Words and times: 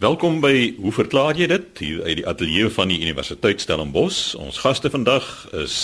Welkom 0.00 0.38
by 0.40 0.78
Hoe 0.80 0.94
verklaar 0.96 1.36
jy 1.36 1.44
dit? 1.50 1.80
Hier 1.84 1.98
uit 2.06 2.22
die 2.22 2.24
ateljee 2.24 2.70
van 2.72 2.88
die 2.88 3.02
Universiteit 3.04 3.60
Stellenbosch. 3.60 4.30
Ons 4.40 4.62
gaste 4.62 4.88
vandag 4.88 5.26
is 5.52 5.74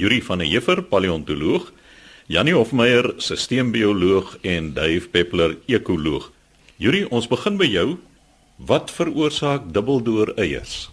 Yuri 0.00 0.22
van 0.24 0.40
der 0.40 0.48
Heever, 0.48 0.80
paleontoloog, 0.80 1.66
Janie 2.32 2.54
Hofmeyer, 2.56 3.10
sisteembioloog 3.20 4.38
en 4.48 4.70
Dave 4.72 5.10
Peppler, 5.12 5.58
ekoloog. 5.68 6.30
Yuri, 6.80 7.04
ons 7.12 7.28
begin 7.28 7.60
by 7.60 7.68
jou. 7.68 7.84
Wat 8.56 8.88
veroorsaak 8.96 9.68
dubbeldoor 9.76 10.32
eiers? 10.40 10.88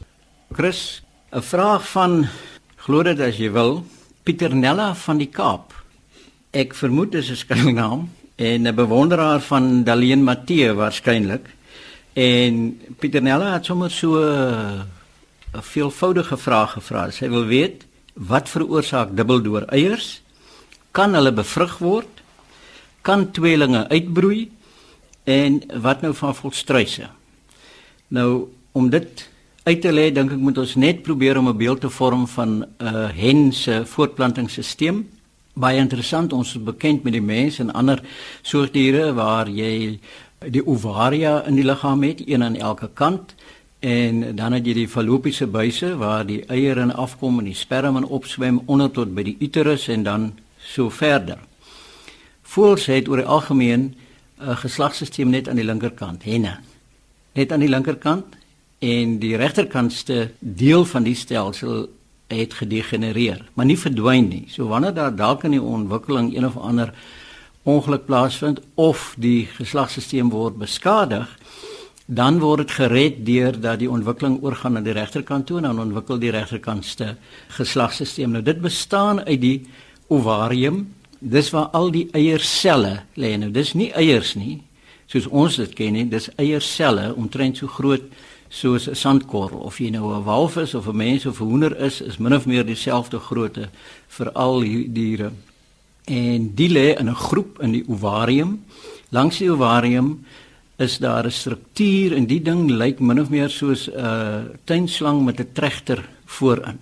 Chris, 0.52 1.00
'n 1.32 1.40
vraag 1.42 1.88
van 1.88 2.28
glo 2.76 3.04
dit 3.04 3.20
as 3.20 3.40
jy 3.40 3.52
wil, 3.52 3.86
Pieternella 4.24 4.94
van 4.94 5.18
die 5.24 5.32
Kaap. 5.32 5.72
Ek 6.52 6.76
vermoed 6.76 7.12
dit 7.12 7.24
is 7.24 7.32
'n 7.32 7.48
skuilnaam 7.48 8.10
en 8.36 8.68
'n 8.68 8.76
bewonderaar 8.76 9.40
van 9.40 9.84
Daleen 9.84 10.24
Matthee 10.24 10.74
waarskynlik. 10.74 11.48
En 12.14 12.82
Pieternella 13.00 13.54
het 13.54 13.66
sommer 13.66 13.92
so 13.92 14.20
'n 14.20 15.62
veelvoudige 15.62 16.38
vraag 16.38 16.72
gevra. 16.72 17.10
Sy 17.12 17.30
wil 17.30 17.46
weet 17.46 17.86
wat 18.14 18.50
veroorsaak 18.50 19.16
dubbeldoor 19.18 19.62
eiers? 19.62 20.22
Kan 20.92 21.14
hulle 21.14 21.34
bevrug 21.34 21.78
word? 21.78 22.22
Kan 23.02 23.32
tweelinge 23.32 23.88
uitbroei? 23.90 24.52
En 25.24 25.62
wat 25.82 26.02
nou 26.02 26.14
van 26.14 26.36
volstruise? 26.36 27.10
Nou 28.08 28.48
om 28.72 28.90
dit 28.90 29.30
uit 29.64 29.82
te 29.82 29.92
lê, 29.92 30.12
dink 30.12 30.32
ek 30.32 30.38
moet 30.38 30.58
ons 30.58 30.76
net 30.76 31.02
probeer 31.02 31.38
om 31.38 31.48
'n 31.48 31.58
beeld 31.58 31.82
te 31.82 31.90
vorm 31.90 32.28
van 32.28 32.50
'n 32.50 32.68
uh, 32.78 33.10
hen 33.16 33.52
se 33.52 33.86
voortplantingsstelsel. 33.86 35.04
Baie 35.54 35.78
interessant, 35.78 36.34
ons 36.34 36.56
is 36.56 36.64
bekend 36.64 37.04
met 37.04 37.14
die 37.14 37.22
mens 37.22 37.60
en 37.60 37.74
ander 37.74 38.02
soortdiere 38.42 39.14
waar 39.14 39.50
jy 39.50 40.00
die 40.50 40.64
ovaria 40.68 41.44
in 41.48 41.56
die 41.56 41.66
liggaam 41.66 42.04
het, 42.04 42.22
een 42.28 42.44
aan 42.44 42.56
elke 42.56 42.90
kant 42.94 43.36
en 43.80 44.36
dan 44.36 44.54
het 44.56 44.66
jy 44.66 44.74
die 44.74 44.88
fallopiese 44.88 45.48
buise 45.48 45.96
waar 46.00 46.26
die 46.26 46.46
eiers 46.48 46.94
afkom 46.96 47.40
en 47.40 47.50
die 47.52 47.58
sperma 47.58 48.02
opswem 48.02 48.62
onder 48.66 48.92
tot 48.92 49.12
by 49.16 49.24
die 49.24 49.36
uterus 49.40 49.88
en 49.88 50.04
dan 50.04 50.32
so 50.58 50.90
verder. 50.90 51.38
Voels 52.42 52.86
het 52.86 53.10
oor 53.10 53.18
die 53.18 53.28
algemeen 53.28 53.96
'n 54.40 54.56
geslagsstelsel 54.56 55.28
net 55.28 55.50
aan 55.50 55.56
die 55.56 55.66
linkerkant, 55.66 56.24
henne. 56.24 56.60
Net 57.34 57.52
aan 57.52 57.60
die 57.60 57.70
linkerkant 57.70 58.26
en 58.80 59.20
die 59.20 59.36
regterkantste 59.36 60.32
deel 60.40 60.86
van 60.86 61.04
die 61.04 61.16
stelsel 61.16 61.90
het 62.28 62.54
gedegenereer, 62.54 63.46
maar 63.54 63.66
nie 63.66 63.78
verdwyn 63.78 64.28
nie. 64.28 64.46
So 64.48 64.68
wanneer 64.68 64.94
daar 64.94 65.16
dalk 65.16 65.44
in 65.44 65.52
die 65.52 65.62
ontwikkeling 65.62 66.36
een 66.36 66.46
of 66.46 66.58
ander 66.58 66.94
ongeluk 67.64 68.06
plaasvind 68.06 68.60
of 68.76 69.14
die 69.18 69.48
geslagsstelsel 69.56 70.30
word 70.32 70.58
beskadig, 70.60 71.30
dan 72.06 72.42
word 72.44 72.66
dit 72.66 72.76
gered 72.76 73.22
deur 73.26 73.56
dat 73.60 73.80
die 73.80 73.90
ontwikkeling 73.90 74.42
oorgaan 74.44 74.76
na 74.76 74.82
die 74.84 74.96
regterkant 74.96 75.48
toe 75.48 75.62
en 75.62 75.70
dan 75.70 75.80
ontwikkel 75.80 76.20
die 76.20 76.34
regterkantste 76.36 77.16
geslagsstelsel. 77.56 78.28
Nou 78.28 78.44
dit 78.44 78.60
bestaan 78.62 79.24
uit 79.24 79.40
die 79.42 79.58
ovarium. 80.12 80.84
Dis 81.20 81.54
waar 81.56 81.72
al 81.72 81.92
die 81.92 82.10
eierselle 82.12 83.06
lê. 83.16 83.38
Nou 83.40 83.52
dis 83.52 83.72
nie 83.74 83.94
eiers 83.96 84.34
nie, 84.36 84.60
soos 85.08 85.30
ons 85.32 85.56
dit 85.56 85.74
ken 85.74 85.96
nie. 85.96 86.06
Dis 86.12 86.28
eierselle 86.36 87.14
omtrent 87.16 87.64
so 87.64 87.72
groot 87.72 88.04
soos 88.54 88.88
'n 88.90 88.96
sandkorrel 88.96 89.64
of 89.64 89.80
jy 89.80 89.90
nou 89.90 90.14
'n 90.14 90.24
walvis 90.24 90.76
of 90.76 90.88
'n 90.88 90.96
mens 90.96 91.26
of 91.26 91.40
'n 91.40 91.46
hoender 91.46 91.80
is, 91.80 92.02
is 92.02 92.18
min 92.18 92.36
of 92.36 92.46
meer 92.46 92.66
dieselfde 92.66 93.20
grootte 93.20 93.70
vir 94.08 94.32
al 94.32 94.60
die 94.60 94.92
diere 94.92 95.32
en 96.06 96.52
die 96.56 96.70
lê 96.70 96.96
in 97.00 97.10
'n 97.10 97.16
groep 97.16 97.62
in 97.62 97.72
die 97.72 97.84
ovarium. 97.88 98.66
Langs 99.10 99.38
die 99.38 99.52
ovarium 99.52 100.26
is 100.78 100.98
daar 100.98 101.26
'n 101.26 101.32
struktuur 101.32 102.14
en 102.14 102.26
die 102.26 102.42
ding 102.42 102.70
lyk 102.70 103.00
min 103.00 103.20
of 103.20 103.30
meer 103.30 103.50
soos 103.50 103.88
'n 103.88 104.00
uh, 104.00 104.44
tuinslang 104.64 105.24
met 105.26 105.40
'n 105.40 105.50
trechter 105.54 106.10
voorin. 106.26 106.80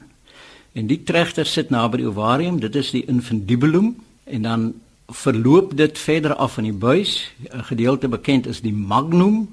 En 0.74 0.88
die 0.88 1.04
trechter 1.04 1.46
sit 1.46 1.70
naby 1.70 1.98
die 1.98 2.08
ovarium, 2.08 2.60
dit 2.60 2.76
is 2.76 2.92
die 2.92 3.06
infundibulum 3.06 3.96
en 4.24 4.42
dan 4.42 4.74
verloop 5.08 5.78
dit 5.78 6.00
verder 6.00 6.36
af 6.36 6.58
in 6.58 6.64
die 6.64 6.74
buis. 6.74 7.32
'n 7.54 7.64
Gedeelte 7.64 8.08
bekend 8.08 8.48
is 8.48 8.62
die 8.62 8.74
magnum 8.74 9.50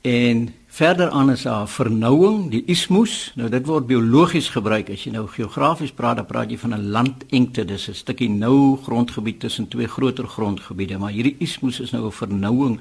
en 0.00 0.54
Verder 0.72 1.10
aan 1.10 1.30
is 1.30 1.42
daar 1.42 1.66
vernouing, 1.68 2.46
die 2.48 2.62
ismus. 2.72 3.32
Nou 3.36 3.50
dit 3.52 3.66
word 3.68 3.84
biologies 3.90 4.46
gebruik 4.54 4.88
as 4.94 5.02
jy 5.04 5.10
nou 5.12 5.26
geografies 5.28 5.92
praat, 5.92 6.22
dan 6.22 6.26
praat 6.30 6.48
jy 6.48 6.56
van 6.62 6.72
'n 6.72 6.88
landengte. 6.94 7.64
Dis 7.64 7.88
'n 7.88 7.94
stukkie 7.94 8.30
nou 8.30 8.78
grondgebied 8.80 9.40
tussen 9.40 9.68
twee 9.68 9.86
groter 9.86 10.24
grondgebiede, 10.24 10.98
maar 10.98 11.12
hierdie 11.12 11.36
ismus 11.40 11.80
is 11.80 11.90
nou 11.92 12.06
'n 12.06 12.12
vernouing 12.12 12.80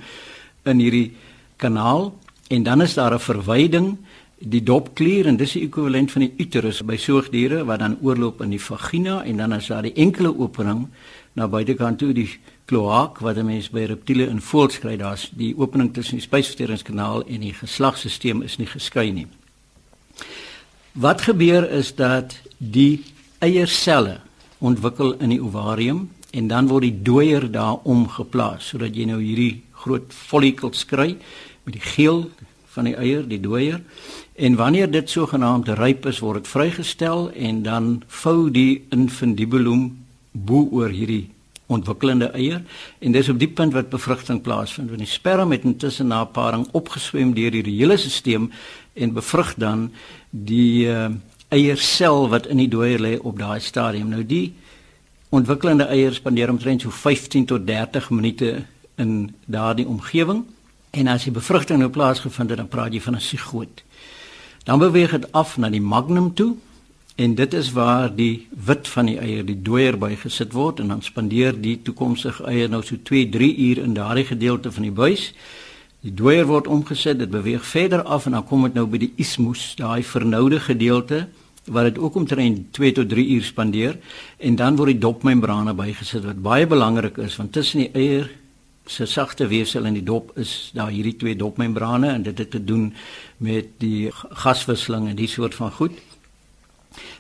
in 0.64 0.80
hierdie 0.80 1.12
kanaal 1.58 2.14
en 2.48 2.64
dan 2.64 2.82
is 2.82 2.94
daar 2.94 3.14
'n 3.14 3.20
verwyding, 3.20 3.98
die 4.38 4.64
dopklier 4.64 5.28
en 5.28 5.38
dis 5.38 5.52
die 5.54 5.64
ekwivalent 5.68 6.12
van 6.12 6.22
die 6.22 6.34
uterus 6.38 6.82
by 6.82 6.98
soogdiere 6.98 7.66
wat 7.66 7.80
dan 7.80 7.98
oorloop 8.02 8.42
in 8.42 8.50
die 8.50 8.62
vagina 8.62 9.24
en 9.24 9.38
dan 9.38 9.54
is 9.54 9.68
daar 9.68 9.86
die 9.86 9.94
enkele 9.94 10.34
opening 10.38 10.88
na 11.34 11.48
buitekant 11.48 12.00
toe 12.00 12.14
die 12.14 12.30
kloak 12.66 13.20
wat 13.20 13.38
'n 13.38 13.46
mens 13.46 13.70
by 13.70 13.86
reptiele 13.86 14.28
in 14.28 14.42
voels 14.42 14.80
kry 14.80 14.98
daar's 14.98 15.30
die 15.34 15.54
opening 15.58 15.94
tussen 15.94 16.18
die 16.18 16.28
spysverteringskanaal 16.28 17.24
en 17.28 17.40
die 17.42 17.54
geslagstelsel 17.54 18.42
is 18.42 18.58
nie 18.58 18.68
geskei 18.68 19.12
nie. 19.12 19.28
Wat 20.92 21.22
gebeur 21.22 21.70
is 21.70 21.96
dat 21.96 22.42
die 22.58 23.04
eierselle 23.40 24.20
ontwikkel 24.60 25.14
in 25.20 25.30
die 25.30 25.44
ovarium 25.44 26.10
en 26.32 26.48
dan 26.48 26.68
word 26.68 26.82
die 26.82 27.02
dooier 27.02 27.52
daarom 27.52 28.08
geplaas 28.08 28.68
sodat 28.68 28.96
jy 28.96 29.06
nou 29.06 29.22
hierdie 29.22 29.64
groot 29.72 30.14
follikels 30.14 30.86
kry 30.86 31.18
met 31.64 31.74
die 31.74 31.82
geel 31.96 32.30
van 32.72 32.84
die 32.84 32.96
eier, 32.96 33.28
die 33.28 33.40
dooier. 33.40 33.82
En 34.36 34.56
wanneer 34.56 34.92
dit 34.92 35.10
sogenaamd 35.10 35.68
ryp 35.68 36.06
is, 36.06 36.20
word 36.20 36.44
dit 36.44 36.48
vrygestel 36.48 37.32
en 37.32 37.64
dan 37.64 38.04
vou 38.08 38.50
die 38.52 38.86
infundibulum 38.90 40.01
bo 40.32 40.68
oor 40.72 40.90
hierdie 40.90 41.30
ontwikkelende 41.72 42.32
eier 42.36 42.62
en 43.00 43.16
dis 43.16 43.30
op 43.32 43.40
die 43.40 43.50
punt 43.50 43.74
wat 43.74 43.90
bevrugting 43.90 44.42
plaasvind. 44.44 44.90
Want 44.92 45.04
die 45.04 45.10
sperma 45.10 45.56
het 45.56 45.68
intussen 45.68 46.12
na 46.12 46.24
paring 46.26 46.68
opgeswem 46.78 47.34
deur 47.34 47.52
die 47.52 47.78
hele 47.78 47.98
stelsel 47.98 48.50
en 48.94 49.14
bevrug 49.16 49.54
dan 49.56 49.90
die 50.30 50.88
uh, 50.88 51.08
eiersel 51.52 52.28
wat 52.32 52.48
in 52.52 52.60
die 52.60 52.70
dooier 52.72 53.00
lê 53.00 53.14
op 53.20 53.40
daai 53.40 53.60
stadium. 53.60 54.12
Nou 54.12 54.24
die 54.28 54.54
ontwikkelende 55.32 55.88
eiers 55.88 56.20
spandeer 56.20 56.52
omtrent 56.52 56.84
so 56.84 56.92
15 56.92 57.46
tot 57.46 57.68
30 57.68 58.10
minute 58.12 58.66
in 59.00 59.32
daardie 59.46 59.88
omgewing 59.88 60.44
en 60.92 61.08
as 61.08 61.24
die 61.24 61.32
bevrugting 61.32 61.80
nou 61.80 61.90
plaasgevind 61.90 62.52
het, 62.52 62.60
dan 62.60 62.68
praat 62.68 62.94
jy 62.94 63.00
van 63.02 63.16
'n 63.16 63.24
sigoot. 63.24 63.84
Dan 64.64 64.80
beweeg 64.80 65.12
dit 65.12 65.32
af 65.32 65.58
na 65.58 65.70
die 65.70 65.82
magnum 65.82 66.34
toe 66.34 66.56
En 67.16 67.36
dit 67.36 67.54
is 67.54 67.72
waar 67.72 68.16
die 68.16 68.48
wit 68.66 68.88
van 68.88 69.06
die 69.06 69.18
eier, 69.20 69.46
die 69.46 69.62
dooier 69.62 69.98
by 70.00 70.16
gesit 70.16 70.54
word 70.54 70.80
en 70.80 70.88
dan 70.94 71.02
spandeer 71.02 71.58
die 71.62 71.78
toekomstige 71.84 72.46
eier 72.50 72.70
nou 72.70 72.82
so 72.84 72.96
2-3 72.96 73.52
uur 73.68 73.84
in 73.84 73.94
daardie 73.94 74.26
gedeelte 74.26 74.72
van 74.72 74.88
die 74.88 74.96
buis. 74.96 75.32
Die 76.02 76.14
dooier 76.14 76.48
word 76.50 76.68
omgesit, 76.68 77.20
dit 77.20 77.30
beweeg 77.30 77.66
verder 77.68 78.04
af 78.04 78.26
en 78.26 78.38
dan 78.38 78.48
kom 78.48 78.64
dit 78.66 78.74
nou 78.80 78.88
by 78.90 79.04
die 79.04 79.14
ismus, 79.22 79.74
daai 79.78 80.02
vernoude 80.04 80.60
gedeelte 80.60 81.28
waar 81.66 81.84
dit 81.84 81.98
ook 81.98 82.16
omtrent 82.16 82.74
2 82.74 82.92
tot 82.92 83.10
3 83.10 83.28
uur 83.36 83.44
spandeer 83.44 83.98
en 84.38 84.56
dan 84.56 84.76
word 84.76 84.96
die 84.96 85.02
dopmembrane 85.02 85.76
bygesit 85.78 86.26
wat 86.26 86.42
baie 86.42 86.68
belangrik 86.68 87.20
is 87.22 87.36
want 87.38 87.54
tussen 87.54 87.84
die 87.84 87.92
eier 87.94 88.30
se 88.90 89.06
sagte 89.06 89.48
weefsel 89.48 89.86
en 89.86 89.94
die 89.94 90.04
dop 90.04 90.32
is 90.42 90.72
daar 90.74 90.90
hierdie 90.90 91.16
twee 91.16 91.36
dopmembrane 91.36 92.10
en 92.10 92.24
dit 92.24 92.38
het 92.38 92.52
te 92.52 92.64
doen 92.64 92.94
met 93.38 93.70
die 93.78 94.10
gaswisseling 94.12 95.08
en 95.10 95.16
die 95.16 95.30
soort 95.30 95.56
van 95.56 95.72
goed. 95.72 95.94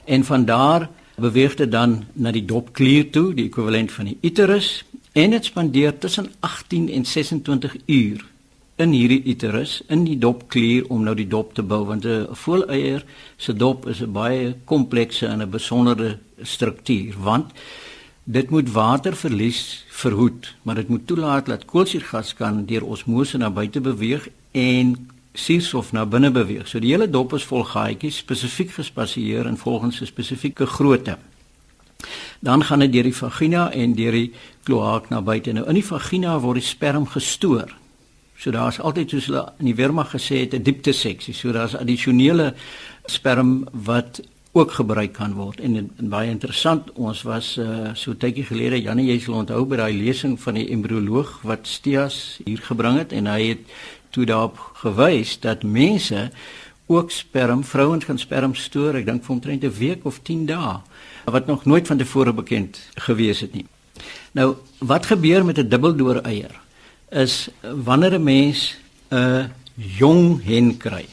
En 0.06 0.24
van 0.24 0.46
daar 0.46 0.90
beweeg 1.16 1.56
dit 1.56 1.72
dan 1.72 2.04
na 2.14 2.32
die 2.32 2.46
dopklier 2.46 3.10
toe, 3.12 3.34
die 3.34 3.46
ekwivalent 3.46 3.92
van 3.92 4.06
die 4.06 4.18
uterus, 4.22 4.84
en 5.12 5.30
dit 5.30 5.46
spandeer 5.46 5.98
tussen 5.98 6.32
18 6.40 6.90
en 6.90 7.06
26 7.06 7.76
uur 7.86 8.26
in 8.82 8.94
hierdie 8.96 9.22
uterus 9.30 9.82
in 9.94 10.06
die 10.08 10.18
dopklier 10.18 10.88
om 10.90 11.04
nou 11.06 11.14
die 11.18 11.28
dop 11.30 11.54
te 11.58 11.64
bou 11.64 11.84
want 11.86 12.06
'n 12.06 12.28
voeleier 12.44 13.04
se 13.38 13.54
dop 13.54 13.88
is 13.88 14.02
'n 14.02 14.12
baie 14.12 14.56
komplekse 14.66 15.28
en 15.28 15.42
'n 15.42 15.50
besondere 15.50 16.18
struktuur 16.42 17.14
want 17.20 17.52
dit 18.24 18.50
moet 18.50 18.72
waterverlies 18.72 19.86
verhoed 19.90 20.56
maar 20.64 20.76
dit 20.76 20.88
moet 20.88 21.08
toelaat 21.08 21.46
dat 21.46 21.66
koolsuurgas 21.66 22.34
kan 22.34 22.66
deur 22.66 22.86
osmose 22.86 23.38
na 23.38 23.50
buite 23.50 23.82
beweeg 23.82 24.30
en 24.52 25.10
suurstof 25.34 25.92
na 25.92 26.06
binne 26.06 26.32
beweeg. 26.32 26.68
So 26.68 26.80
die 26.80 26.92
hele 26.92 27.10
dop 27.10 27.34
is 27.34 27.46
vol 27.48 27.64
gaatjies 27.64 28.18
spesifiek 28.18 28.72
gespasieer 28.72 29.48
en 29.48 29.58
volgens 29.58 30.02
'n 30.02 30.06
spesifieke 30.06 30.66
grootte. 30.66 31.18
Dan 32.40 32.64
gaan 32.64 32.80
dit 32.80 32.92
deur 32.92 33.04
die 33.04 33.16
vagina 33.16 33.72
en 33.72 33.94
deur 33.94 34.12
die 34.12 34.34
kloak 34.64 35.10
na 35.10 35.22
buite. 35.22 35.52
Nou 35.54 35.68
in 35.68 35.74
die 35.74 35.86
vagina 35.86 36.40
word 36.40 36.60
die 36.60 36.68
sperm 36.68 37.06
gestoor. 37.06 37.76
So 38.38 38.52
daar's 38.52 38.80
altyd 38.80 39.10
soos 39.10 39.26
hulle 39.26 39.54
in 39.60 39.66
die 39.66 39.76
weermag 39.76 40.10
gesê 40.16 40.42
het 40.42 40.54
'n 40.54 40.64
diepte 40.64 40.92
seksie. 40.92 41.34
So 41.34 41.52
daar's 41.52 41.76
addisionele 41.76 42.54
sperm 43.06 43.68
wat 43.72 44.22
ook 44.52 44.72
gebruik 44.72 45.14
kan 45.14 45.34
word. 45.34 45.60
En, 45.60 45.76
en, 45.78 46.10
baie 46.12 46.30
interessant, 46.30 46.92
ons 47.00 47.22
was 47.24 47.54
uh, 47.58 47.94
so 47.96 48.16
tydjie 48.20 48.44
gelede 48.50 48.82
Janie 48.82 49.08
jy 49.08 49.20
sal 49.24 49.40
onthou 49.40 49.64
by 49.66 49.80
daai 49.80 49.96
lesing 49.96 50.36
van 50.42 50.60
die 50.60 50.68
embrioloog 50.76 51.38
wat 51.48 51.70
Stias 51.72 52.42
hier 52.44 52.60
gebring 52.66 53.00
het 53.00 53.16
en 53.16 53.32
hy 53.32 53.54
het 53.54 53.64
toe 54.12 54.26
daarop 54.28 54.60
gewys 54.84 55.38
dat 55.40 55.64
mense 55.64 56.30
ook 56.92 57.12
sperm, 57.12 57.64
vrouens 57.64 58.06
kan 58.06 58.20
sperm 58.20 58.56
stoor, 58.56 58.98
ek 59.00 59.08
dink 59.08 59.24
vir 59.24 59.36
omtrent 59.38 59.64
'n 59.64 59.78
week 59.80 60.04
of 60.06 60.20
10 60.20 60.46
dae, 60.46 60.82
wat 61.26 61.48
nog 61.48 61.66
nooit 61.66 61.88
van 61.88 61.98
tevore 61.98 62.34
bekend 62.34 62.82
gewees 63.08 63.40
het 63.40 63.54
nie. 63.54 63.66
Nou, 64.32 64.56
wat 64.80 65.06
gebeur 65.06 65.46
met 65.46 65.58
'n 65.58 65.70
dubbeldoor 65.70 66.22
eier? 66.28 66.52
Is 67.10 67.50
wanneer 67.62 68.20
'n 68.20 68.24
mens 68.24 68.76
'n 69.12 69.52
jong 69.76 70.44
hen 70.44 70.78
kry, 70.78 71.06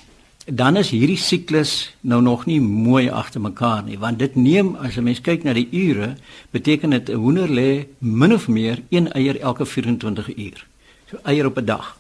dan 0.49 0.77
is 0.81 0.91
hierdie 0.91 1.19
siklus 1.21 1.91
nou 2.01 2.23
nog 2.25 2.47
nie 2.49 2.61
mooi 2.61 3.09
agter 3.13 3.41
mekaar 3.41 3.83
nie, 3.85 3.99
want 4.01 4.19
dit 4.19 4.35
neem 4.37 4.77
as 4.77 4.97
'n 4.97 5.05
mens 5.05 5.21
kyk 5.21 5.45
na 5.45 5.53
die 5.53 5.69
ure, 5.71 6.17
beteken 6.51 6.91
dit 6.91 7.11
'n 7.11 7.15
hoender 7.15 7.49
lê 7.49 7.87
min 7.99 8.33
of 8.33 8.49
meer 8.49 8.83
een 8.89 9.13
eier 9.13 9.41
elke 9.41 9.67
24 9.67 10.37
uur. 10.37 10.67
So 11.11 11.19
eier 11.23 11.47
op 11.47 11.59
'n 11.59 11.65
dag. 11.65 11.99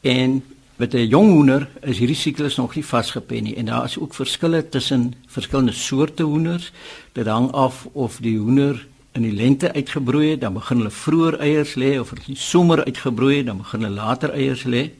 En 0.00 0.42
met 0.76 0.94
'n 0.94 1.06
jong 1.06 1.30
hoender 1.30 1.68
is 1.82 1.98
hierdie 1.98 2.16
siklus 2.16 2.56
nog 2.56 2.74
nie 2.74 2.84
vasgepen 2.84 3.42
nie 3.42 3.56
en 3.56 3.64
daar 3.64 3.84
is 3.84 3.98
ook 3.98 4.14
verskille 4.14 4.68
tussen 4.68 5.14
verskillende 5.26 5.72
soorte 5.72 6.22
hoenders. 6.22 6.72
Dit 7.12 7.26
hang 7.26 7.52
af 7.52 7.86
of 7.92 8.18
die 8.20 8.38
hoender 8.38 8.86
in 9.12 9.22
die 9.22 9.32
lente 9.32 9.72
uitgebroei 9.72 10.30
het, 10.30 10.40
dan 10.40 10.52
begin 10.52 10.76
hulle 10.76 10.90
vroeër 10.90 11.38
eiers 11.38 11.74
lê 11.74 11.98
of 12.00 12.12
as 12.12 12.24
die 12.26 12.36
somer 12.36 12.84
uitgebroei 12.84 13.36
het, 13.36 13.46
dan 13.46 13.56
begin 13.56 13.82
hulle 13.82 13.94
later 13.94 14.30
eiers 14.30 14.64
lê. 14.64 14.90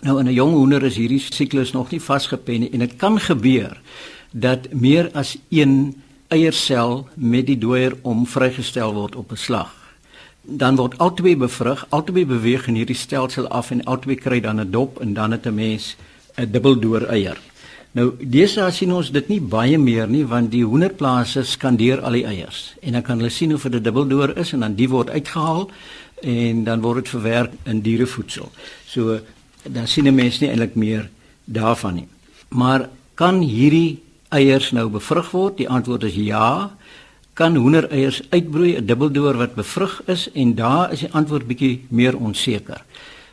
Nou 0.00 0.18
in 0.18 0.26
'n 0.26 0.32
jong 0.32 0.52
hoender 0.52 0.82
is 0.82 0.96
hierdie 0.96 1.20
siklus 1.20 1.72
nog 1.72 1.90
nie 1.90 2.00
vasgepen 2.00 2.60
nie 2.60 2.70
en 2.72 2.78
dit 2.78 2.96
kan 2.96 3.20
gebeur 3.20 3.80
dat 4.32 4.72
meer 4.72 5.10
as 5.12 5.36
een 5.50 6.02
eiersel 6.28 7.08
met 7.14 7.46
die 7.46 7.58
dooier 7.58 7.96
om 8.02 8.26
vrygestel 8.26 8.94
word 8.94 9.16
op 9.16 9.32
'n 9.32 9.36
slag 9.36 9.78
dan 10.48 10.76
word 10.76 10.98
albei 10.98 11.36
bevrug, 11.36 11.86
albei 11.92 12.24
beweeg 12.26 12.68
in 12.68 12.78
hierdie 12.80 12.96
stelsel 12.96 13.48
af 13.52 13.70
en 13.70 13.84
albei 13.84 14.16
kry 14.16 14.40
dan 14.40 14.60
'n 14.60 14.70
dop 14.70 15.00
en 15.00 15.14
dan 15.14 15.30
het 15.30 15.46
'n 15.46 15.54
mens 15.54 15.96
'n 16.36 16.50
dubbeldoor 16.50 17.02
eier. 17.02 17.38
Nou, 17.92 18.12
deesdae 18.20 18.70
sien 18.70 18.92
ons 18.92 19.10
dit 19.10 19.28
nie 19.28 19.40
baie 19.40 19.78
meer 19.78 20.08
nie 20.08 20.24
want 20.26 20.50
die 20.50 20.64
hoenderplase 20.64 21.42
skandeer 21.42 22.00
al 22.00 22.12
die 22.12 22.24
eiers 22.24 22.74
en 22.80 22.92
dan 22.92 23.02
kan 23.02 23.16
hulle 23.16 23.30
sien 23.30 23.54
of 23.54 23.62
dit 23.62 23.84
dubbeldoor 23.84 24.36
is 24.36 24.52
en 24.52 24.60
dan 24.60 24.74
die 24.74 24.88
word 24.88 25.10
uitgehaal 25.10 25.70
en 26.22 26.64
dan 26.64 26.80
word 26.80 26.96
dit 26.96 27.08
verwerk 27.08 27.52
in 27.64 27.80
dierevoedsel. 27.80 28.50
So 28.86 29.20
dan 29.72 29.86
sien 29.86 30.06
'n 30.06 30.14
mens 30.14 30.38
nie 30.40 30.48
eintlik 30.48 30.74
meer 30.74 31.10
daarvan 31.44 31.94
nie. 31.94 32.08
Maar 32.48 32.88
kan 33.14 33.40
hierdie 33.40 34.02
eiers 34.28 34.70
nou 34.70 34.88
bevrug 34.88 35.30
word? 35.30 35.56
Die 35.56 35.68
antwoord 35.68 36.02
is 36.02 36.14
ja 36.14 36.70
kan 37.38 37.56
hoendereiers 37.56 38.22
uitbroei 38.30 38.76
'n 38.76 38.86
dubbeldoor 38.86 39.36
wat 39.36 39.54
bevrug 39.54 40.02
is 40.06 40.30
en 40.32 40.54
daar 40.54 40.92
is 40.92 41.00
die 41.00 41.12
antwoord 41.12 41.46
bietjie 41.46 41.84
meer 41.88 42.16
onseker. 42.16 42.82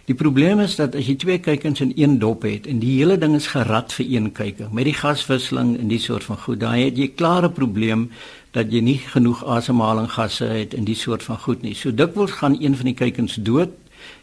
Die 0.05 0.15
probleem 0.15 0.59
is 0.59 0.75
dat 0.75 0.95
as 0.95 1.07
jy 1.07 1.15
twee 1.15 1.39
kuikens 1.39 1.81
in 1.81 1.91
een 1.95 2.19
dop 2.19 2.43
het 2.45 2.67
en 2.67 2.79
die 2.79 2.97
hele 2.97 3.17
ding 3.17 3.35
is 3.35 3.47
gerad 3.47 3.93
vir 3.93 4.05
een 4.05 4.31
kuiking 4.31 4.71
met 4.71 4.85
die 4.85 4.93
gaswisseling 4.93 5.79
en 5.79 5.87
die 5.87 5.99
soort 5.99 6.23
van 6.23 6.37
goed, 6.37 6.59
daai 6.59 6.83
het 6.83 6.97
jy 6.97 7.07
klare 7.07 7.49
probleem 7.49 8.11
dat 8.51 8.69
jy 8.71 8.83
nie 8.85 8.97
genoeg 8.97 9.41
asemhalinggasse 9.45 10.45
het 10.45 10.73
in 10.73 10.85
die 10.85 10.95
soort 10.95 11.23
van 11.23 11.37
goed 11.37 11.61
nie. 11.61 11.73
So 11.73 11.91
dikwels 11.91 12.31
gaan 12.31 12.61
een 12.61 12.75
van 12.75 12.85
die 12.85 12.93
kuikens 12.93 13.35
dood 13.41 13.73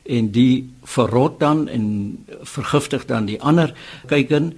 en 0.03 0.31
die 0.31 0.71
verrot 0.85 1.41
dan 1.41 1.69
en 1.69 2.19
vergiftig 2.43 3.07
dan 3.07 3.25
die 3.25 3.41
ander 3.41 3.75
kuiken 4.07 4.53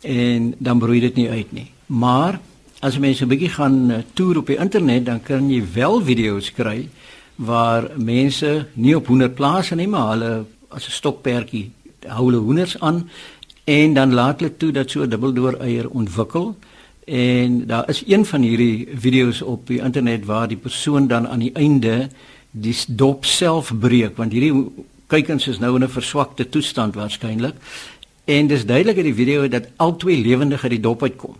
en 0.00 0.54
dan 0.58 0.78
broei 0.78 1.00
dit 1.00 1.14
nie 1.14 1.30
uit 1.30 1.52
nie. 1.52 1.70
Maar 1.86 2.40
as 2.80 2.98
mense 2.98 3.24
'n 3.24 3.28
bietjie 3.28 3.48
gaan 3.48 3.90
uh, 3.90 3.98
toer 4.14 4.36
op 4.36 4.46
die 4.46 4.58
internet, 4.58 5.06
dan 5.06 5.22
kan 5.22 5.50
jy 5.50 5.62
wel 5.72 6.02
video's 6.02 6.52
kry 6.52 6.88
waar 7.36 7.90
mense 7.96 8.66
nie 8.72 8.96
op 8.96 9.06
hoender 9.06 9.30
plase 9.30 9.74
nie, 9.74 9.88
maar 9.88 10.08
hulle 10.10 10.44
as 10.68 10.86
'n 10.86 10.90
stokperdjie 10.90 11.70
hou 12.06 12.26
hulle 12.26 12.42
hoenders 12.42 12.80
aan 12.80 13.08
en 13.64 13.94
dan 13.94 14.14
laat 14.14 14.40
hulle 14.40 14.56
toe 14.56 14.72
dat 14.72 14.90
so 14.90 15.02
'n 15.02 15.08
dubbeldoor 15.08 15.54
eier 15.60 15.88
ontwikkel. 15.88 16.56
En 17.04 17.66
daar 17.66 17.88
is 17.88 18.02
een 18.06 18.24
van 18.24 18.42
hierdie 18.42 18.88
video's 18.94 19.42
op 19.42 19.66
die 19.66 19.80
internet 19.80 20.24
waar 20.24 20.48
die 20.48 20.56
persoon 20.56 21.06
dan 21.06 21.28
aan 21.28 21.38
die 21.38 21.52
einde 21.52 22.08
die 22.56 22.76
dop 22.88 23.26
self 23.28 23.72
breek 23.80 24.16
want 24.16 24.32
hierdie 24.32 24.84
kykens 25.12 25.46
is 25.52 25.60
nou 25.60 25.74
in 25.76 25.84
'n 25.84 25.88
verswakte 25.88 26.48
toestand 26.48 26.94
waarskynlik. 26.94 27.54
En 28.24 28.46
dis 28.46 28.66
duidelik 28.66 28.96
in 28.96 29.04
die 29.04 29.14
video 29.14 29.48
dat 29.48 29.68
al 29.76 29.96
twee 29.96 30.16
lewendig 30.16 30.62
uit 30.62 30.70
die 30.70 30.80
dop 30.80 31.02
uitkom. 31.02 31.36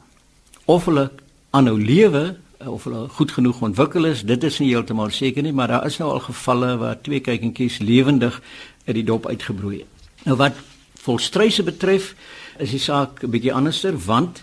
Of 0.64 0.84
hulle 0.84 1.10
aanhou 1.50 1.80
lewe 1.80 2.36
of 2.58 2.84
hulle 2.84 3.08
goed 3.08 3.32
genoeg 3.32 3.60
ontwikkel 3.60 4.04
is, 4.04 4.22
dit 4.22 4.44
is 4.44 4.58
nie 4.58 4.68
heeltemal 4.68 5.10
seker 5.10 5.42
nie, 5.42 5.52
maar 5.52 5.68
daar 5.68 5.86
is 5.86 5.98
nou 5.98 6.10
al 6.12 6.20
gevalle 6.20 6.76
waar 6.76 7.00
twee 7.00 7.20
kykentjies 7.20 7.78
lewendig 7.78 8.42
uit 8.86 8.94
die 8.94 9.04
dop 9.04 9.26
uitgebroei 9.26 9.78
het. 9.78 10.08
Nou 10.24 10.36
wat 10.36 10.54
volstruise 10.94 11.62
betref, 11.62 12.14
is 12.58 12.70
die 12.70 12.78
saak 12.78 13.22
'n 13.22 13.30
bietjie 13.30 13.52
anderster 13.52 13.96
want 13.98 14.42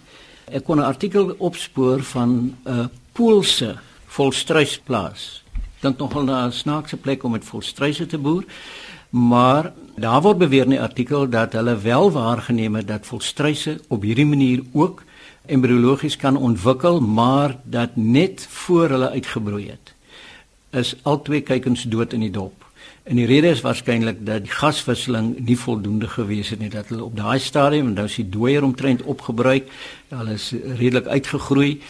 ek 0.52 0.64
kon 0.64 0.78
'n 0.80 0.86
artikel 0.86 1.36
opspoor 1.38 2.04
van 2.04 2.56
'n 2.66 2.90
Poolse 3.14 3.78
volstruisplaas. 4.08 5.43
Dink 5.84 6.00
nogal 6.00 6.24
na 6.24 6.46
'n 6.46 6.52
snaakse 6.52 6.98
plek 6.98 7.24
om 7.24 7.32
met 7.32 7.46
volstruise 7.46 8.06
te 8.06 8.18
boer. 8.18 8.44
Maar 9.10 9.74
daar 9.96 10.22
word 10.22 10.38
beweer 10.38 10.64
in 10.64 10.70
die 10.70 10.82
artikel 10.82 11.30
dat 11.30 11.54
hulle 11.54 11.78
wel 11.78 12.12
waargeneem 12.12 12.76
het 12.76 12.88
dat 12.88 13.06
volstruise 13.06 13.80
op 13.88 14.02
hierdie 14.02 14.26
manier 14.26 14.64
ook 14.72 15.04
embriologies 15.46 16.16
kan 16.16 16.38
ontwikkel, 16.38 17.02
maar 17.02 17.58
dat 17.64 17.96
net 17.96 18.48
voor 18.50 18.90
hulle 18.90 19.10
uitgebroei 19.10 19.70
het, 19.70 19.94
is 20.72 20.96
al 21.02 21.22
twee 21.22 21.42
kuikens 21.42 21.84
dood 21.84 22.14
in 22.14 22.20
die 22.20 22.32
dop. 22.32 22.66
En 23.04 23.16
die 23.16 23.26
rede 23.26 23.48
is 23.48 23.62
waarskynlik 23.62 24.26
dat 24.26 24.46
die 24.46 24.52
gaswisseling 24.52 25.36
nie 25.46 25.58
voldoende 25.60 26.08
gewees 26.08 26.50
het 26.50 26.60
nie 26.60 26.70
dat 26.70 26.88
hulle 26.88 27.04
op 27.04 27.18
daai 27.18 27.40
stadium 27.40 27.88
en 27.88 27.94
nou 27.94 28.06
is 28.08 28.16
die 28.16 28.30
dooier 28.30 28.64
omtrent 28.64 29.04
opgebruik, 29.04 29.68
hulle 30.08 30.34
is 30.34 30.54
redelik 30.78 31.08
uitgegroei 31.08 31.82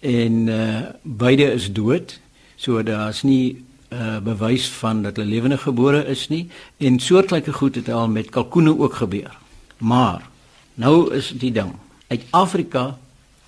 en 0.00 0.46
uh 0.48 0.80
beide 1.02 1.52
is 1.52 1.72
dood. 1.72 2.20
So 2.60 2.82
daar's 2.84 3.22
nie 3.24 3.64
uh 3.90 4.20
bewys 4.22 4.68
van 4.78 5.02
dat 5.02 5.16
hulle 5.16 5.28
lewende 5.28 5.58
gebore 5.58 6.04
is 6.06 6.28
nie 6.28 6.44
en 6.78 7.00
soortgelyke 7.00 7.52
goed 7.52 7.74
het 7.74 7.88
al 7.88 8.08
met 8.08 8.30
kalkoene 8.30 8.78
ook 8.78 8.94
gebeur. 8.94 9.32
Maar 9.78 10.28
nou 10.74 11.14
is 11.14 11.32
die 11.34 11.52
ding 11.52 11.72
uit 12.08 12.22
Afrika 12.30 12.98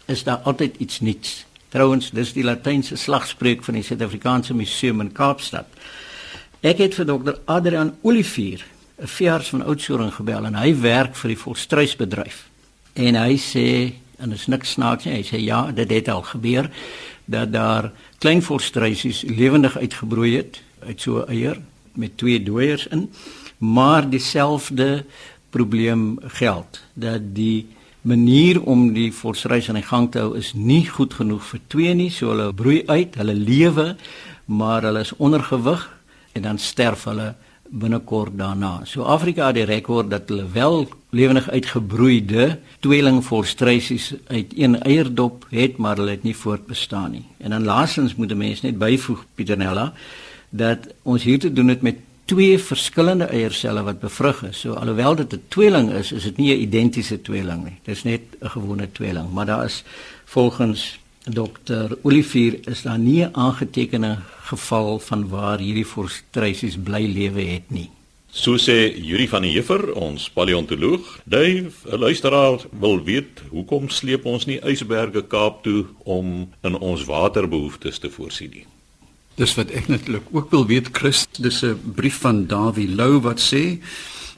is 0.06 0.24
daar 0.24 0.40
altyd 0.42 0.76
iets 0.78 1.00
nuuts. 1.00 1.44
Trouwens, 1.68 2.10
dis 2.10 2.32
die 2.32 2.44
latynse 2.44 2.96
slagspreuk 2.96 3.62
van 3.64 3.74
die 3.78 3.82
Suid-Afrikaanse 3.82 4.54
Museum 4.54 5.00
in 5.00 5.12
Kaapstad. 5.12 5.68
Ek 6.60 6.82
het 6.82 6.94
vir 6.94 7.06
dokter 7.08 7.38
Adrian 7.44 7.94
Olivier, 8.02 8.64
'n 8.98 9.06
veearts 9.06 9.48
van 9.48 9.64
Oudtshoorn 9.64 10.12
gebel 10.12 10.44
en 10.46 10.54
hy 10.54 10.74
werk 10.80 11.16
vir 11.16 11.28
die 11.28 11.38
volstruisbedryf. 11.38 12.48
En 12.92 13.14
hy 13.14 13.36
sê 13.36 13.92
en 14.18 14.30
dit 14.30 14.38
is 14.38 14.46
niks 14.46 14.70
snaaks 14.70 15.04
nie. 15.04 15.14
Hy 15.14 15.22
sê 15.22 15.40
ja, 15.40 15.70
dit 15.72 15.90
het 15.90 16.08
al 16.08 16.22
gebeur 16.22 16.70
dat 17.24 17.52
daar 17.52 17.92
klein 18.18 18.42
volstruisies 18.42 19.22
lewendig 19.26 19.78
uitgebroei 19.78 20.36
het 20.36 20.62
uit 20.86 21.00
so 21.00 21.18
'n 21.18 21.28
eier 21.28 21.60
met 21.92 22.16
twee 22.16 22.42
dooiers 22.42 22.86
in, 22.86 23.10
maar 23.58 24.10
dieselfde 24.10 25.04
probleem 25.50 26.18
geld 26.20 26.80
dat 26.94 27.20
die 27.34 27.66
manier 28.00 28.62
om 28.62 28.92
die 28.92 29.12
volstruis 29.12 29.68
aan 29.68 29.78
die 29.78 29.86
gang 29.86 30.10
te 30.10 30.18
hou 30.18 30.36
is 30.36 30.52
nie 30.52 30.86
goed 30.88 31.14
genoeg 31.14 31.44
vir 31.44 31.60
twee 31.66 31.94
nie, 31.94 32.10
so 32.10 32.32
hulle 32.32 32.52
broei 32.52 32.82
uit, 32.86 33.14
hulle 33.14 33.34
lewe, 33.34 33.96
maar 34.44 34.82
hulle 34.82 35.00
is 35.00 35.16
ondergewig 35.16 35.84
en 36.32 36.42
dan 36.42 36.58
sterf 36.58 37.04
hulle 37.04 37.34
binnekort 37.72 38.36
daarna. 38.38 38.80
So 38.84 39.02
Afrika 39.08 39.46
het 39.46 39.54
die 39.54 39.64
rekord 39.68 40.10
dat 40.12 40.28
hulle 40.28 40.44
wel 40.52 40.88
lewendig 41.10 41.50
uitgebroeide 41.50 42.58
tweeling 42.80 43.24
volstruisies 43.24 44.12
uit 44.26 44.52
een 44.56 44.80
eierdop 44.80 45.46
het, 45.50 45.76
maar 45.76 45.96
hulle 45.96 46.10
het 46.16 46.22
nie 46.22 46.36
voortbestaan 46.36 47.10
nie. 47.10 47.24
En 47.38 47.50
dan 47.50 47.64
laastens 47.64 48.14
moet 48.14 48.32
'n 48.32 48.36
mens 48.36 48.60
net 48.60 48.78
byvoeg 48.78 49.24
Pieternella 49.34 49.92
dat 50.50 50.78
ons 51.02 51.22
hier 51.22 51.38
te 51.38 51.52
doen 51.52 51.68
het 51.68 51.82
met 51.82 51.96
twee 52.24 52.58
verskillende 52.58 53.24
eierselle 53.24 53.82
wat 53.82 54.00
bevrug 54.00 54.42
is. 54.42 54.60
So 54.60 54.72
alhoewel 54.72 55.14
dit 55.14 55.32
'n 55.32 55.42
tweeling 55.48 55.90
is, 55.90 56.12
is 56.12 56.22
dit 56.22 56.36
nie 56.36 56.54
'n 56.54 56.60
identiese 56.60 57.22
tweeling 57.22 57.64
nie. 57.64 57.78
Dit 57.82 57.96
is 57.96 58.02
net 58.02 58.20
'n 58.40 58.48
gewone 58.48 58.92
tweeling, 58.92 59.32
maar 59.32 59.46
daar 59.46 59.64
is 59.64 59.84
volgens 60.24 61.00
dokter 61.24 61.96
Olivier 62.02 62.58
is 62.68 62.82
daar 62.82 62.98
nie 62.98 63.24
'n 63.24 63.30
aangetekende 63.32 64.18
geval 64.42 64.98
van 64.98 65.28
waar 65.28 65.58
hierdie 65.58 65.86
forstruisies 65.86 66.76
bly 66.76 67.06
lewe 67.06 67.42
het 67.42 67.70
nie. 67.70 67.90
So 68.32 68.56
sê 68.56 68.88
Yuri 68.96 69.28
van 69.28 69.42
der 69.42 69.50
Heever, 69.50 69.92
ons 69.92 70.30
paleontoloog. 70.30 71.20
Dave, 71.24 71.72
'n 71.84 71.98
luisteraar 71.98 72.58
wil 72.80 73.02
weet, 73.04 73.42
hoekom 73.50 73.88
sleep 73.88 74.24
ons 74.24 74.44
nie 74.44 74.60
ysberge 74.64 75.26
Kaap 75.26 75.62
toe 75.62 75.84
om 76.04 76.48
in 76.62 76.78
ons 76.78 77.04
waterbehoeftes 77.04 77.98
te 77.98 78.10
voorsien 78.10 78.50
nie? 78.50 78.66
Dis 79.34 79.54
wat 79.54 79.70
ek 79.70 79.88
natuurlik 79.92 80.22
ook 80.32 80.50
wil 80.50 80.66
weet 80.66 80.88
Chris, 80.92 81.26
dis 81.38 81.62
'n 81.62 81.92
brief 81.94 82.20
van 82.24 82.46
Dawie 82.46 82.88
Lou 82.88 83.20
wat 83.20 83.40
sê 83.40 83.78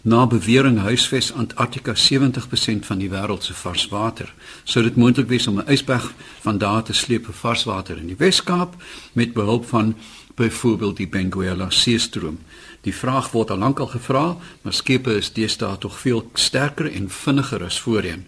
na 0.04 0.26
bewering 0.26 0.78
huisves 0.78 1.32
Antarktika 1.32 1.94
70% 1.96 2.84
van 2.84 2.98
die 3.00 3.08
wêreld 3.08 3.42
se 3.42 3.54
varswater. 3.56 4.28
Sou 4.68 4.82
dit 4.84 4.96
moontlik 5.00 5.30
wees 5.32 5.46
om 5.46 5.58
'n 5.58 5.70
ysberg 5.72 6.12
van 6.40 6.58
daar 6.58 6.82
te 6.82 6.92
sleep 6.92 7.24
vir 7.24 7.34
varswater 7.34 7.96
in 7.96 8.06
die 8.06 8.16
Wes-Kaap 8.18 8.76
met 9.12 9.32
behulp 9.32 9.64
van 9.66 9.96
byvoorbeeld 10.34 10.96
die 10.96 11.08
Benguela 11.08 11.70
seestroom. 11.70 12.38
Die 12.80 12.94
vraag 12.94 13.30
word 13.30 13.50
al 13.50 13.58
lankal 13.58 13.86
gevra, 13.86 14.36
maar 14.62 14.72
skepe 14.72 15.16
is 15.16 15.32
deesdae 15.32 15.78
tog 15.78 15.98
veel 15.98 16.30
sterker 16.34 16.92
en 16.92 17.10
vinniger 17.10 17.64
as 17.64 17.80
voorheen. 17.80 18.26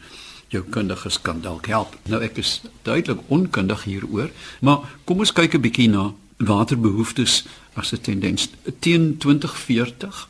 Jou 0.49 0.64
kundiges 0.71 1.21
kan 1.21 1.40
dalk 1.40 1.66
help. 1.66 1.97
Nou 2.02 2.23
ek 2.23 2.37
is 2.37 2.61
duidelik 2.83 3.21
onkundig 3.26 3.85
hieroor, 3.85 4.30
maar 4.61 4.78
kom 5.04 5.18
ons 5.18 5.33
kyk 5.33 5.54
'n 5.54 5.61
bietjie 5.61 5.88
na 5.88 6.14
waterbehoeftes 6.37 7.45
as 7.75 7.92
'n 7.92 8.00
tendens 8.00 8.49
teen 8.78 9.18
2040 9.18 10.28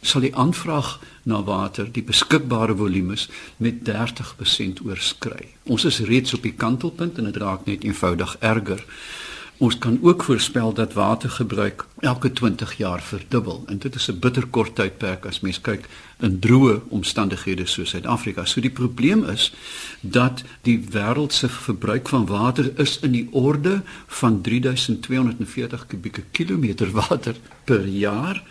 sal 0.00 0.24
die 0.24 0.34
aanvraag 0.36 0.98
na 1.28 1.42
water, 1.44 1.88
die 1.92 2.02
beskikbare 2.02 2.76
volumes 2.76 3.28
met 3.56 3.82
30% 3.88 4.82
oorskry. 4.86 5.48
Ons 5.66 5.84
is 5.84 6.00
reeds 6.08 6.34
op 6.34 6.42
die 6.46 6.54
kantelpunt 6.54 7.18
en 7.18 7.28
dit 7.28 7.36
raak 7.36 7.66
net 7.66 7.84
eenvoudig 7.84 8.36
erger. 8.40 8.84
Ons 9.58 9.78
kan 9.78 9.98
ook 10.02 10.24
voorspel 10.24 10.72
dat 10.72 10.94
watergebruik 10.94 11.87
elke 12.00 12.32
20 12.32 12.76
jaar 12.76 13.02
verdubbel 13.02 13.62
en 13.66 13.78
dit 13.78 13.94
is 13.94 14.08
'n 14.10 14.18
bitterkort 14.18 14.74
tydperk 14.74 15.26
as 15.26 15.40
mens 15.40 15.60
kyk 15.60 15.88
in 16.20 16.38
droë 16.38 16.80
omstandighede 16.88 17.66
soos 17.66 17.90
Suid-Afrika. 17.90 18.44
So 18.44 18.60
die 18.60 18.70
probleem 18.70 19.24
is 19.24 19.52
dat 20.00 20.42
die 20.62 20.78
wêreld 20.90 21.32
se 21.32 21.48
verbruik 21.48 22.08
van 22.08 22.26
water 22.26 22.78
is 22.78 22.98
in 22.98 23.12
die 23.12 23.28
orde 23.30 23.82
van 24.06 24.40
3240 24.40 25.86
kubieke 25.86 26.22
kilometer 26.30 26.90
water 26.90 27.34
per 27.64 27.86
jaar 27.86 28.42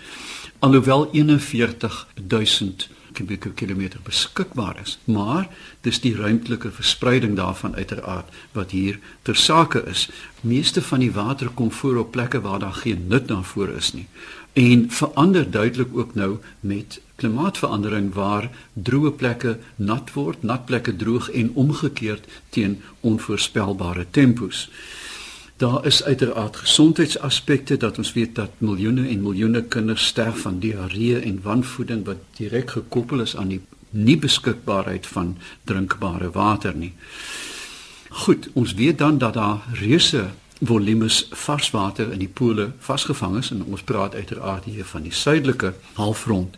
alhoewel 0.59 1.09
41000 1.11 2.89
kubieke 3.17 3.51
kilometer 3.57 3.99
beskikbaar 4.03 4.77
is, 4.83 4.97
maar 5.03 5.47
dis 5.85 5.99
die 6.03 6.13
ruimtelike 6.15 6.71
verspreiding 6.71 7.35
daarvan 7.37 7.75
uiteraard 7.75 8.29
wat 8.57 8.71
hier 8.75 8.99
ter 9.21 9.35
sake 9.35 9.83
is. 9.89 10.07
Meeste 10.41 10.81
van 10.81 11.01
die 11.01 11.11
water 11.11 11.49
kom 11.49 11.71
voor 11.71 11.97
op 12.03 12.11
plekke 12.11 12.41
waar 12.41 12.59
daar 12.59 12.77
geen 12.83 13.07
nut 13.09 13.27
daarvoor 13.37 13.69
is 13.77 13.93
nie. 13.93 14.07
En 14.57 14.87
verander 14.89 15.51
duidelik 15.51 15.93
ook 15.93 16.15
nou 16.15 16.37
met 16.59 17.01
klimaatsverandering 17.15 18.13
waar 18.13 18.49
droë 18.73 19.11
plekke 19.17 19.57
nat 19.75 20.13
word, 20.13 20.43
nat 20.43 20.65
plekke 20.65 20.95
droog 20.95 21.29
en 21.29 21.51
omgekeerd 21.53 22.25
teen 22.49 22.81
onvoorspelbare 22.99 24.05
tempos. 24.11 24.69
Daar 25.57 25.85
is 25.85 26.03
uiteraard 26.03 26.55
gesondheidsaspekte 26.55 27.77
dat 27.77 27.97
ons 27.97 28.13
weet 28.13 28.35
dat 28.35 28.59
miljoene 28.61 29.07
en 29.09 29.21
miljoene 29.21 29.63
kinders 29.63 30.05
sterf 30.05 30.41
van 30.45 30.59
diarree 30.59 31.19
en 31.19 31.39
wanvoeding 31.41 32.05
wat 32.05 32.21
direk 32.37 32.75
gekoppel 32.77 33.25
is 33.25 33.35
aan 33.37 33.53
die 33.55 33.61
nie 33.89 34.17
beskikbaarheid 34.17 35.07
van 35.07 35.37
drinkbare 35.63 36.29
water 36.31 36.75
nie. 36.75 36.93
Goed, 38.09 38.49
ons 38.53 38.73
weet 38.73 38.97
dan 38.97 39.17
dat 39.17 39.33
daar 39.33 39.65
reuse 39.73 40.27
volumes 40.59 41.27
varswater 41.31 42.11
in 42.11 42.19
die 42.19 42.31
pole 42.33 42.71
vasgevang 42.79 43.37
is 43.37 43.51
en 43.51 43.63
ons 43.63 43.83
praat 43.83 44.15
uiteraard 44.15 44.63
hier 44.63 44.85
van 44.85 45.03
die 45.03 45.13
suidelike 45.13 45.73
halfrond. 45.93 46.57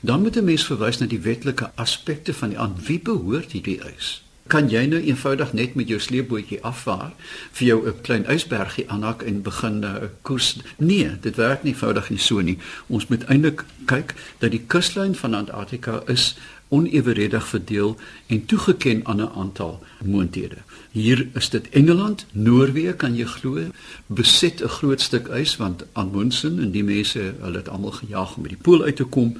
Dan 0.00 0.22
moet 0.22 0.36
'n 0.36 0.44
mens 0.44 0.64
verwys 0.64 0.98
na 0.98 1.06
die 1.06 1.20
wetlike 1.20 1.70
aspekte 1.74 2.34
van 2.34 2.48
die 2.48 2.58
aan 2.58 2.76
wie 2.84 3.00
behoort 3.00 3.52
hierdie 3.52 3.80
ys? 3.96 4.22
kan 4.48 4.68
jy 4.72 4.86
nou 4.88 4.98
eenvoudig 5.04 5.52
net 5.52 5.74
met 5.76 5.90
jou 5.92 5.98
sleepbootjie 6.00 6.60
afvaar 6.64 7.12
vir 7.58 7.66
jou 7.66 7.78
'n 7.88 8.00
klein 8.02 8.24
ysbergie 8.34 8.88
aanhak 8.88 9.22
en 9.22 9.42
begin 9.42 9.80
'n 9.80 9.84
uh, 9.84 10.08
koers 10.22 10.56
nee 10.76 11.10
dit 11.20 11.36
werk 11.36 11.62
nie 11.62 11.72
eenvoudig 11.72 12.10
nie 12.10 12.18
so 12.18 12.40
nie 12.40 12.58
ons 12.86 13.06
moet 13.06 13.24
eintlik 13.24 13.64
kyk 13.84 14.14
dat 14.38 14.50
die 14.50 14.64
kuslyn 14.66 15.14
van 15.14 15.34
Antarktika 15.34 16.02
is 16.06 16.36
oneweredig 16.68 17.48
verdeel 17.48 17.96
en 18.26 18.44
toegeken 18.46 19.00
aan 19.04 19.16
'n 19.16 19.30
aantal 19.36 19.82
moonthede. 20.04 20.56
Hier 20.90 21.28
is 21.34 21.48
dit 21.50 21.68
Engeland, 21.68 22.26
Noorwe 22.32 22.92
kan 22.92 23.16
jy 23.16 23.24
glo, 23.24 23.60
beset 24.06 24.62
'n 24.62 24.68
groot 24.68 25.00
stuk 25.00 25.28
ys 25.28 25.56
want 25.56 25.84
Amundsen 25.92 26.58
en 26.58 26.70
die 26.70 26.84
mense, 26.84 27.34
hulle 27.40 27.56
het 27.56 27.68
almal 27.68 27.90
gejaag 27.90 28.36
om 28.36 28.42
by 28.42 28.48
die 28.48 28.62
pool 28.62 28.82
uit 28.82 28.96
te 28.96 29.04
kom. 29.04 29.36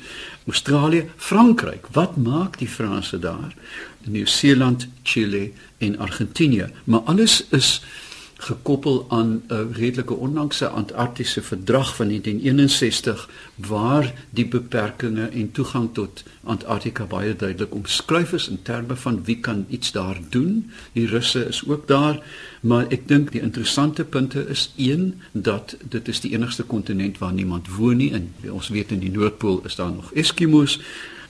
Australië, 0.47 1.11
Frankryk, 1.17 1.87
wat 1.93 2.17
maak 2.17 2.59
die 2.59 2.69
Franse 2.69 3.19
daar? 3.19 3.55
Nieu-Seeland, 4.05 4.89
Chili 5.03 5.53
en 5.79 5.99
Argentinië, 5.99 6.67
maar 6.85 7.01
alles 7.01 7.45
is 7.51 7.83
gekoppel 8.39 9.07
aan 9.09 9.43
'n 9.49 9.73
redelike 9.73 10.15
onlangse 10.15 10.69
Antarktiese 10.69 11.43
verdrag 11.43 11.97
van 11.97 12.07
1961 12.07 13.29
waar 13.55 14.13
die 14.31 14.47
beperkings 14.47 15.31
en 15.31 15.51
toegang 15.53 15.89
tot 15.93 16.23
Antarktika 16.45 17.05
baie 17.05 17.37
duidelik 17.37 17.75
omskryf 17.75 18.33
is 18.33 18.49
in 18.49 18.63
terme 18.63 18.97
van 18.97 19.25
wie 19.25 19.41
kan 19.41 19.67
iets 19.69 19.93
daar 19.93 20.19
doen. 20.29 20.71
Die 20.93 21.07
Russe 21.07 21.45
is 21.45 21.67
ook 21.67 21.89
daar, 21.89 22.23
maar 22.61 22.87
ek 22.89 23.09
dink 23.09 23.33
die 23.33 23.41
interessante 23.41 24.05
punte 24.05 24.49
is 24.49 24.73
een 24.77 25.21
dat 25.33 25.77
dit 25.89 26.09
is 26.09 26.21
die 26.21 26.33
enigste 26.33 26.63
kontinent 26.63 27.19
waar 27.19 27.33
niemand 27.33 27.69
woon 27.69 27.97
nie 27.97 28.13
en 28.13 28.35
ons 28.51 28.69
weet 28.69 28.91
in 28.91 28.99
die 28.99 29.11
Noordpool 29.11 29.61
is 29.65 29.75
daar 29.75 29.93
nog 29.93 30.13
Eskimos 30.13 30.81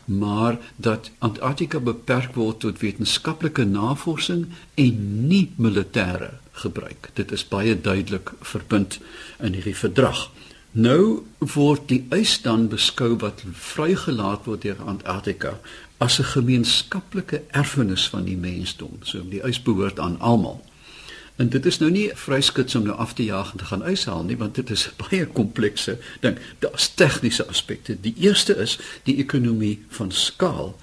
maar 0.04 0.58
dat 0.76 1.10
Antarktika 1.18 1.80
beperk 1.80 2.34
word 2.34 2.60
tot 2.60 2.80
wetenskaplike 2.80 3.64
navorsing 3.64 4.46
en 4.74 5.26
nie 5.28 5.52
militêre 5.56 6.30
gebruik. 6.58 7.10
Dit 7.14 7.32
is 7.32 7.48
baie 7.48 7.80
duidelik 7.80 8.32
verbind 8.40 8.98
in 9.38 9.52
hierdie 9.52 9.76
verdrag. 9.76 10.28
Nou 10.72 11.24
word 11.38 11.88
die 11.88 12.04
ys 12.14 12.36
dan 12.44 12.68
beskou 12.68 13.16
wat 13.22 13.42
vrygelaat 13.52 14.44
word 14.44 14.62
deur 14.62 14.82
Antarktika 14.84 15.58
as 15.98 16.18
'n 16.18 16.24
gemeenskaplike 16.24 17.42
erfenis 17.50 18.08
van 18.08 18.24
die 18.24 18.36
mensdom. 18.36 18.98
So 19.02 19.22
die 19.22 19.42
ys 19.42 19.62
behoort 19.62 19.98
aan 19.98 20.20
almal. 20.20 20.64
En 21.36 21.48
dit 21.48 21.66
is 21.66 21.78
nou 21.78 21.90
nie 21.90 22.10
vryskits 22.14 22.74
om 22.74 22.82
nou 22.82 22.96
af 22.96 23.12
te 23.14 23.24
jaag 23.24 23.52
en 23.52 23.58
te 23.58 23.64
gaan 23.64 23.82
uithaal 23.82 24.24
nie, 24.26 24.36
want 24.36 24.54
dit 24.54 24.70
is 24.70 24.86
'n 24.86 24.96
baie 24.96 25.26
komplekse 25.26 25.98
ding. 26.20 26.38
Daar's 26.58 26.88
tegniese 26.94 27.46
aspekte. 27.46 28.00
Die 28.00 28.14
eerste 28.18 28.56
is 28.56 28.78
die 29.02 29.16
ekonomie 29.16 29.84
van 29.88 30.12
skaal. 30.12 30.76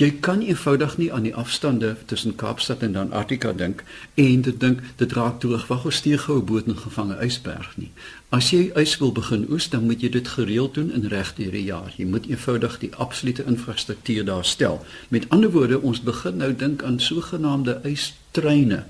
Jy 0.00 0.14
kan 0.24 0.40
eenvoudig 0.40 0.94
nie 0.96 1.10
aan 1.12 1.26
die 1.26 1.34
afstande 1.36 1.90
tussen 2.08 2.32
Kaapstad 2.40 2.80
en 2.86 2.94
Antarktika 2.96 3.50
dink 3.52 3.82
en 4.14 4.40
dit 4.46 4.60
dink 4.60 4.78
dit 4.96 5.12
raak 5.12 5.42
droog 5.42 5.66
wag 5.68 5.84
of 5.84 5.92
stuur 5.92 6.22
gou 6.22 6.38
'n 6.38 6.44
boot 6.44 6.66
en 6.66 6.76
gevange 6.76 7.16
ysberg 7.26 7.76
nie. 7.76 7.90
As 8.28 8.50
jy 8.50 8.70
ys 8.74 8.96
wil 8.98 9.12
begin 9.12 9.44
oes, 9.50 9.68
dan 9.68 9.84
moet 9.84 10.00
jy 10.00 10.08
dit 10.08 10.28
gereeld 10.28 10.74
doen 10.74 10.90
in 10.92 11.04
regte 11.04 11.50
die 11.50 11.64
jaar. 11.64 11.92
Jy 11.96 12.04
moet 12.04 12.26
eenvoudig 12.26 12.78
die 12.78 12.94
absolute 12.94 13.44
infrastruktuur 13.44 14.24
daar 14.24 14.44
stel. 14.44 14.84
Met 15.08 15.28
ander 15.28 15.50
woorde, 15.50 15.80
ons 15.80 16.00
begin 16.00 16.36
nou 16.36 16.56
dink 16.56 16.82
aan 16.82 17.00
sogenaamde 17.00 17.80
ystreine 17.84 18.84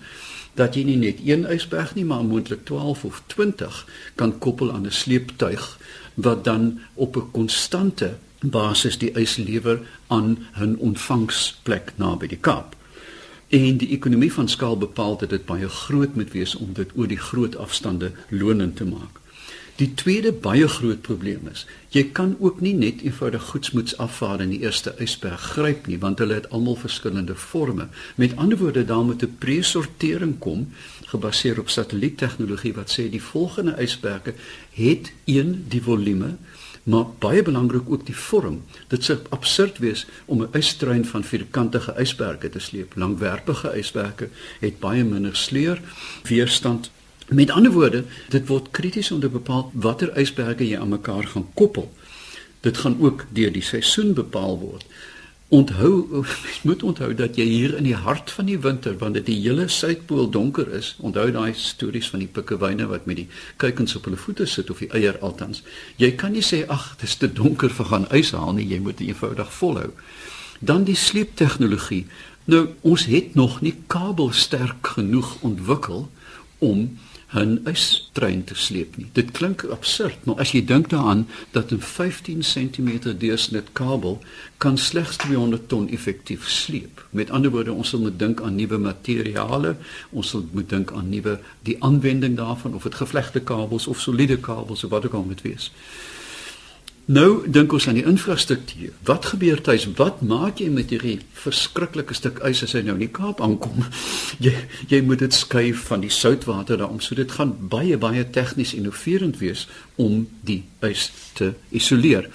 dat 0.54 0.74
jy 0.74 0.82
nie 0.82 0.96
net 0.96 1.18
een 1.24 1.46
ysberg 1.50 1.94
nie, 1.94 2.04
maar 2.04 2.24
moontlik 2.24 2.64
12 2.64 3.04
of 3.04 3.22
20 3.26 3.86
kan 4.14 4.38
koppel 4.38 4.72
aan 4.72 4.86
'n 4.86 4.90
sleeptuig 4.90 5.78
wat 6.14 6.44
dan 6.44 6.80
op 6.94 7.16
'n 7.16 7.30
konstante 7.30 8.16
basis 8.40 8.98
die 8.98 9.12
ys 9.18 9.36
lewer 9.36 9.80
aan 10.06 10.38
'n 10.60 10.76
ontvangsplek 10.78 11.92
naby 11.96 12.26
die 12.26 12.40
Kaap. 12.40 12.76
En 13.48 13.76
die 13.76 13.88
ekonomie 13.88 14.32
van 14.32 14.48
skaal 14.48 14.76
bepaal 14.78 15.16
dat 15.18 15.30
dit 15.30 15.46
baie 15.46 15.68
groot 15.68 16.14
moet 16.14 16.32
wees 16.32 16.54
om 16.54 16.72
dit 16.72 16.90
oor 16.94 17.06
die 17.06 17.18
groot 17.18 17.56
afstande 17.56 18.12
lonend 18.28 18.76
te 18.76 18.84
maak. 18.84 19.20
Die 19.80 19.94
tweede 19.94 20.32
baie 20.32 20.68
groot 20.68 21.00
probleem 21.00 21.46
is, 21.48 21.62
jy 21.88 22.02
kan 22.12 22.34
ook 22.38 22.58
nie 22.60 22.74
net 22.76 23.00
eenvoudig 23.00 23.42
goedsmoeds 23.48 23.96
afvaar 23.96 24.42
in 24.44 24.50
die 24.52 24.60
eerste 24.60 24.92
ysberg 25.00 25.40
gryp 25.54 25.86
nie, 25.88 25.96
want 26.02 26.20
hulle 26.20 26.36
het 26.36 26.50
almal 26.50 26.76
verskillende 26.76 27.34
forme. 27.34 27.86
Met 28.20 28.36
ander 28.36 28.58
woorde, 28.60 28.84
daar 28.84 29.04
moet 29.04 29.22
'n 29.24 29.36
presortering 29.38 30.38
kom 30.38 30.68
gebaseer 31.04 31.58
op 31.58 31.70
satelliettegnologie 31.70 32.74
wat 32.74 32.92
sê 32.92 33.08
die 33.10 33.22
volgende 33.22 33.74
ysberge 33.80 34.34
het 34.70 35.12
een 35.24 35.64
die 35.68 35.82
volume 35.82 36.36
maar 36.82 37.04
baie 37.18 37.42
belangrik 37.42 37.90
ook 37.90 38.06
die 38.06 38.16
vorm. 38.16 38.62
Dit 38.88 39.04
sou 39.04 39.18
absurd 39.28 39.78
wees 39.78 40.06
om 40.24 40.42
'n 40.42 40.56
ystrein 40.56 41.04
van 41.04 41.24
vierkantige 41.24 41.94
ysberge 41.98 42.50
te 42.50 42.58
sleep. 42.58 42.92
Langwerpige 42.96 43.76
ysberge 43.76 44.28
het 44.60 44.78
baie 44.78 45.04
minder 45.04 45.36
sleur, 45.36 45.80
weerstand 46.22 46.90
Met 47.30 47.50
ander 47.50 47.70
woorde, 47.72 48.04
dit 48.28 48.46
word 48.46 48.70
krities 48.74 49.12
om 49.14 49.20
te 49.20 49.28
bepaal 49.30 49.68
watter 49.72 50.10
ysberge 50.18 50.66
jy 50.66 50.78
aan 50.78 50.90
mekaar 50.90 51.28
gaan 51.30 51.46
koppel. 51.54 51.86
Dit 52.60 52.78
gaan 52.82 52.96
ook 52.98 53.26
deur 53.30 53.52
die 53.54 53.62
seisoen 53.62 54.14
bepaal 54.18 54.58
word. 54.58 54.84
Onthou, 55.50 56.22
jy 56.54 56.60
moet 56.62 56.82
onthou 56.86 57.08
dat 57.18 57.34
jy 57.38 57.44
hier 57.48 57.72
in 57.74 57.88
die 57.88 57.96
hart 57.98 58.30
van 58.30 58.46
die 58.46 58.58
winter, 58.62 58.94
wanneer 59.00 59.24
die 59.26 59.38
hele 59.40 59.66
suidpool 59.66 60.28
donker 60.30 60.68
is, 60.78 60.92
onthou 61.02 61.26
daai 61.34 61.50
stories 61.58 62.10
van 62.12 62.22
die 62.22 62.30
pikkewyne 62.30 62.86
wat 62.86 63.08
met 63.10 63.18
die 63.18 63.26
kuikens 63.58 63.96
op 63.98 64.06
hulle 64.06 64.20
voete 64.20 64.46
sit 64.46 64.70
of 64.70 64.78
die 64.84 64.90
eier 64.94 65.18
altans. 65.26 65.64
Jy 65.98 66.12
kan 66.20 66.36
nie 66.38 66.44
sê 66.46 66.62
ag, 66.70 66.92
dit 67.00 67.10
is 67.10 67.18
te 67.18 67.26
donker 67.26 67.74
vir 67.74 67.90
gaan 67.90 68.06
yshaal 68.14 68.54
nie, 68.60 68.68
jy 68.70 68.78
moet 68.84 69.02
eenvoudig 69.02 69.50
volhou. 69.58 69.90
Dan 70.60 70.86
die 70.86 70.94
sleeptegnologie. 70.94 72.04
Nou, 72.46 72.68
ons 72.86 73.08
het 73.10 73.34
nog 73.34 73.58
nie 73.64 73.74
kabelsterk 73.90 74.94
genoeg 74.94 75.34
ontwikkel 75.46 76.06
om 76.62 76.86
'n 77.32 77.60
ystrein 77.64 78.44
te 78.44 78.54
sleep 78.54 78.96
nie. 78.96 79.08
Dit 79.12 79.30
klink 79.30 79.64
absurd, 79.64 80.24
maar 80.24 80.38
as 80.42 80.50
jy 80.50 80.64
dink 80.64 80.88
daaraan 80.90 81.28
dat 81.50 81.70
'n 81.70 81.80
15 81.80 82.42
cm 82.42 83.18
deursnit 83.18 83.68
kabel 83.72 84.18
kan 84.56 84.78
slegs 84.78 85.16
200 85.16 85.68
ton 85.68 85.88
effektief 85.88 86.48
sleep. 86.48 87.06
Met 87.10 87.30
ander 87.30 87.50
woorde, 87.50 87.72
ons 87.72 87.92
moet 87.92 88.18
dink 88.18 88.40
aan 88.40 88.54
nuwe 88.54 88.78
materiale, 88.78 89.76
ons 90.10 90.36
moet 90.52 90.68
dink 90.68 90.92
aan 90.92 91.08
nuwe 91.08 91.40
die 91.62 91.76
aanwending 91.82 92.36
daarvan 92.36 92.74
of 92.74 92.82
dit 92.82 92.94
gevlegte 92.94 93.40
kabels 93.40 93.86
of 93.86 94.00
soliede 94.00 94.38
kabels 94.38 94.84
of 94.84 94.90
wat 94.90 95.06
ook 95.06 95.14
al 95.14 95.22
moet 95.22 95.42
wees. 95.42 95.72
Nou 97.10 97.42
dink 97.50 97.72
ons 97.74 97.88
aan 97.90 97.96
die 97.98 98.06
infrastruktuur. 98.06 98.92
Wat 99.08 99.24
gebeur 99.32 99.58
tuis? 99.66 99.88
Wat 99.98 100.20
maak 100.22 100.60
jy 100.62 100.68
met 100.70 100.92
hierdie 100.94 101.16
verskriklike 101.34 102.14
stuk 102.14 102.38
ys 102.46 102.60
as 102.62 102.76
hy 102.76 102.84
nou 102.86 102.94
in 102.94 103.02
die 103.02 103.10
Kaap 103.10 103.40
aankom? 103.42 103.82
Jy 104.44 104.52
jy 104.92 105.00
moet 105.02 105.24
dit 105.24 105.34
skuif 105.34 105.88
van 105.88 106.04
die 106.04 106.12
soutwater 106.14 106.78
daarom. 106.78 107.00
So 107.02 107.18
dit 107.18 107.32
gaan 107.34 107.56
baie 107.72 107.98
baie 107.98 108.22
tegnies 108.30 108.76
innoverend 108.78 109.40
wees 109.42 109.66
om 109.98 110.28
die 110.46 110.60
ys 110.86 111.08
te 111.34 111.56
isoleer. 111.74 112.30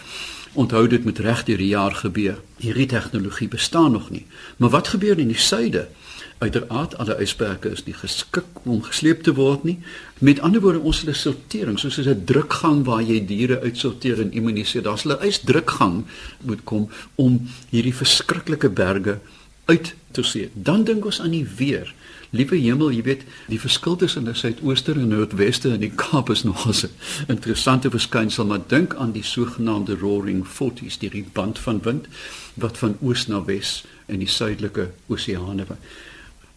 Onthou 0.60 0.84
dit 0.92 1.08
met 1.08 1.24
reg 1.24 1.46
deur 1.48 1.64
die 1.64 1.72
jaar 1.72 1.96
gebeur. 1.96 2.42
Hierdie 2.60 2.90
tegnologie 2.92 3.48
bestaan 3.48 3.96
nog 3.96 4.12
nie. 4.12 4.26
Maar 4.60 4.76
wat 4.76 4.92
gebeur 4.92 5.20
in 5.24 5.32
die 5.32 5.40
suide? 5.40 5.88
Uiteraard 6.38 6.98
alle 6.98 7.16
ysberge 7.24 7.70
is 7.72 7.86
nie 7.86 7.94
geskik 7.96 8.66
om 8.68 8.82
gesleep 8.84 9.22
te 9.24 9.34
word 9.38 9.64
nie. 9.64 9.78
Met 10.20 10.42
ander 10.44 10.62
woorde, 10.62 10.80
ons 10.80 11.06
'n 11.06 11.14
sortering, 11.14 11.80
soos 11.80 11.98
'n 11.98 12.26
drukgang 12.26 12.84
waar 12.84 13.02
jy 13.02 13.26
diere 13.26 13.62
uitsorteer 13.62 14.20
en 14.22 14.32
immuniseer. 14.32 14.84
Daar's 14.84 15.06
'n 15.06 15.22
ysdrukgang 15.22 16.06
moet 16.42 16.64
kom 16.64 16.90
om 17.16 17.48
hierdie 17.70 17.96
verskriklike 17.96 18.70
berge 18.70 19.20
uit 19.66 19.96
te 20.12 20.24
sien. 20.24 20.50
Dan 20.54 20.84
dink 20.84 21.06
ons 21.06 21.22
aan 21.22 21.32
die 21.32 21.48
weer. 21.58 21.94
Liewe 22.30 22.56
hemel, 22.56 22.92
jy 22.92 23.02
weet, 23.02 23.24
die 23.48 23.60
verskil 23.60 23.96
tussen 23.96 24.26
die 24.26 24.34
suidooster 24.34 24.96
en 24.96 25.08
noordweste 25.08 25.70
in 25.70 25.80
die 25.80 25.92
Kaap 25.96 26.30
is 26.30 26.44
nog 26.50 26.68
'n 26.68 26.90
interessante 27.28 27.90
verskynsel, 27.90 28.46
maar 28.46 28.62
dink 28.68 28.96
aan 28.96 29.12
die 29.12 29.24
sogenaamde 29.24 29.96
roaring 29.96 30.46
40s, 30.48 30.98
die 31.00 31.26
band 31.34 31.60
van 31.60 31.82
wind 31.82 32.08
wat 32.54 32.78
van 32.78 32.98
oos 33.02 33.28
na 33.28 33.44
wes 33.44 33.86
in 34.06 34.20
die 34.20 34.28
suidelike 34.28 34.92
oseane 35.08 35.66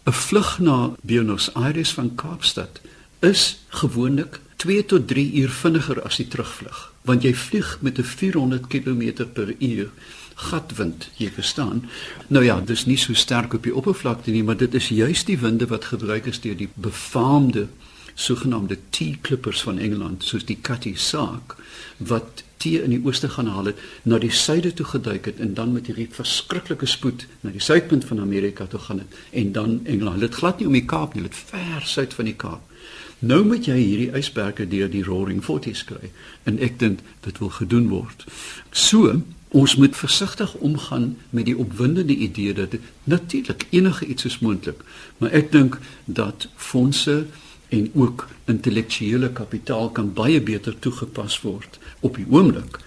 'n 0.08 0.12
vlug 0.12 0.58
na 0.58 0.90
Buenos 1.02 1.54
Aires 1.54 1.92
van 1.92 2.14
Kaapstad 2.14 2.80
is 3.18 3.58
gewoonlik 3.68 4.40
2 4.56 4.84
tot 4.84 5.08
3 5.08 5.32
uur 5.32 5.50
vinniger 5.50 6.02
as 6.02 6.16
die 6.16 6.28
terugvlug, 6.28 6.92
want 7.02 7.22
jy 7.22 7.34
vlieg 7.34 7.78
met 7.80 7.98
'n 7.98 8.04
400 8.04 8.66
km/h 8.66 9.86
gatwind, 10.34 11.08
jy 11.16 11.30
verstaan. 11.34 11.88
Nou 12.26 12.44
ja, 12.44 12.60
dis 12.60 12.86
nie 12.86 12.96
so 12.96 13.14
sterk 13.14 13.54
op 13.54 13.62
die 13.62 13.74
oppervlakte 13.74 14.30
nie, 14.30 14.44
maar 14.44 14.56
dit 14.56 14.74
is 14.74 14.88
juis 14.88 15.24
die 15.24 15.38
winde 15.38 15.66
wat 15.66 15.84
gebruik 15.84 16.26
is 16.26 16.40
deur 16.40 16.56
die 16.56 16.70
befaamde 16.74 17.66
sogenaamde 18.18 18.78
T-klippers 18.90 19.62
van 19.62 19.78
Engeland, 19.78 20.25
soos 20.26 20.44
die 20.48 20.58
Cutty 20.60 20.94
Sark, 20.98 21.54
wat 21.96 22.42
tee 22.58 22.82
in 22.82 22.90
die 22.90 23.00
ooste 23.06 23.28
gaan 23.30 23.46
haal 23.46 23.70
het, 23.70 23.82
na 24.02 24.18
die 24.18 24.32
suide 24.34 24.72
toe 24.75 24.87
geduik 24.87 25.28
het 25.30 25.38
en 25.44 25.54
dan 25.54 25.72
met 25.72 25.87
hierdie 25.87 26.08
verskriklike 26.10 26.87
spoed 26.90 27.26
na 27.46 27.52
die 27.54 27.62
suidpunt 27.62 28.08
van 28.08 28.20
Amerika 28.20 28.66
toe 28.66 28.80
gaan 28.88 29.04
het 29.04 29.20
en 29.30 29.52
dan 29.54 29.78
Engeland. 29.84 30.20
Dit 30.20 30.40
glad 30.40 30.58
nie 30.58 30.66
om 30.66 30.75
die 30.75 30.84
Kaap 30.84 31.14
nie, 31.14 31.22
dit 31.28 31.38
ver 31.52 31.87
suid 31.87 32.14
van 32.18 32.26
die 32.26 32.34
Kaap. 32.34 32.64
Nou 33.18 33.44
moet 33.46 33.66
jy 33.66 33.78
hierdie 33.78 34.12
ysberge 34.18 34.66
deur 34.70 34.90
die 34.90 35.04
Roaring 35.06 35.42
Forties 35.44 35.84
kry 35.87 36.10
en 36.46 36.58
ek 36.62 36.78
dink 36.82 37.02
dit 37.26 37.38
wil 37.42 37.54
gedoen 37.62 37.90
word. 37.94 38.26
So 38.70 39.20
Ons 39.48 39.78
moet 39.80 39.96
versigtig 39.96 40.54
omgaan 40.54 41.16
met 41.30 41.46
die 41.48 41.56
opwindende 41.56 42.12
idee 42.14 42.52
dat 42.52 42.75
natuurlik 43.04 43.64
enige 43.70 44.04
iets 44.06 44.25
is 44.25 44.38
moontlik, 44.38 44.82
maar 45.16 45.32
ek 45.32 45.52
dink 45.52 45.78
dat 46.04 46.48
fondse 46.56 47.25
en 47.68 47.90
ook 47.94 48.26
intellektuele 48.44 49.32
kapitaal 49.32 49.90
kan 49.90 50.12
baie 50.12 50.40
beter 50.42 50.78
toegepas 50.78 51.40
word 51.40 51.78
op 52.00 52.16
die 52.16 52.26
oomblik 52.30 52.78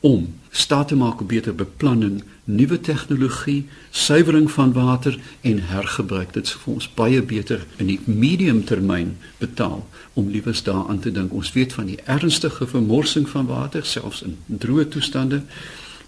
om 0.00 0.34
staat 0.50 0.88
te 0.88 0.96
maak 0.96 1.20
op 1.20 1.28
beter 1.28 1.54
beplanning, 1.54 2.22
nuwe 2.44 2.80
tegnologie, 2.80 3.66
suiwering 3.90 4.50
van 4.50 4.72
water 4.72 5.18
en 5.40 5.58
hergebruik. 5.62 6.32
Dit 6.32 6.46
sou 6.46 6.60
vir 6.62 6.74
ons 6.74 6.88
baie 6.94 7.22
beter 7.22 7.64
in 7.82 7.90
die 7.90 7.98
medium 8.06 8.62
termyn 8.64 9.16
betaal 9.42 9.82
om 10.14 10.30
liewes 10.30 10.62
daaraan 10.62 11.02
te 11.02 11.12
dink. 11.12 11.34
Ons 11.34 11.52
weet 11.52 11.74
van 11.74 11.90
die 11.90 11.98
ernstige 12.04 12.66
vermorsing 12.66 13.28
van 13.28 13.50
water 13.50 13.84
selfs 13.84 14.22
in 14.22 14.38
droë 14.46 14.88
toestande 14.94 15.42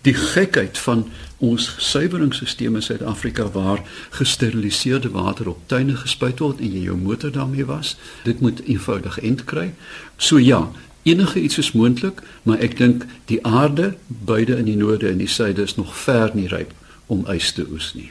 die 0.06 0.14
gekheid 0.14 0.78
van 0.78 1.04
ons 1.40 1.66
suiweringsstelsel 1.78 2.74
in 2.74 2.82
Suid-Afrika 2.82 3.48
waar 3.52 3.80
gesteriliseerde 4.16 5.10
water 5.10 5.48
op 5.48 5.58
tuine 5.66 5.96
gespuit 5.96 6.38
word 6.38 6.60
en 6.60 6.72
jy 6.72 6.84
jou 6.88 6.96
motor 6.96 7.32
daarmee 7.32 7.64
was. 7.64 7.96
Dit 8.24 8.40
moet 8.40 8.62
eenvoudig 8.64 9.18
end 9.20 9.44
kry. 9.44 9.70
So 10.16 10.38
ja, 10.38 10.68
enige 11.02 11.40
iets 11.40 11.58
is 11.58 11.72
moontlik, 11.72 12.22
maar 12.42 12.60
ek 12.60 12.76
dink 12.76 13.06
die 13.32 13.40
aarde 13.46 13.94
beide 14.08 14.56
in 14.60 14.68
die 14.68 14.76
noorde 14.76 15.08
en 15.08 15.20
die 15.20 15.28
suide 15.28 15.62
is 15.62 15.76
nog 15.80 15.96
ver 15.96 16.32
nie 16.36 16.48
ryp 16.48 16.72
om 17.06 17.24
ys 17.32 17.52
te 17.56 17.64
oes 17.68 17.92
nie. 17.96 18.10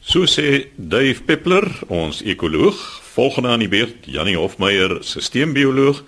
So 0.00 0.24
sê 0.24 0.72
Dave 0.76 1.20
Peppler, 1.28 1.68
ons 1.92 2.22
ekoloog, 2.24 2.80
volgende 3.12 3.52
aan 3.52 3.60
die 3.60 3.68
beurt 3.68 4.08
Janie 4.08 4.38
Hofmeyer, 4.40 4.98
sisteembioloog 5.04 6.00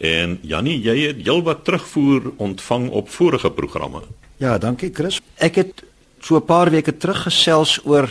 en 0.00 0.38
Janie, 0.42 0.78
jy 0.80 0.96
het 1.10 1.20
heelwat 1.24 1.64
terugvoer 1.68 2.32
ontvang 2.40 2.88
op 2.90 3.12
vorige 3.12 3.52
programme. 3.52 4.00
Ja, 4.44 4.58
dankie 4.60 4.90
Chris. 4.92 5.22
Ek 5.40 5.56
het 5.56 5.82
so 6.20 6.36
'n 6.36 6.44
paar 6.44 6.70
weke 6.70 6.92
terug 6.96 7.22
gesels 7.22 7.80
oor 7.84 8.08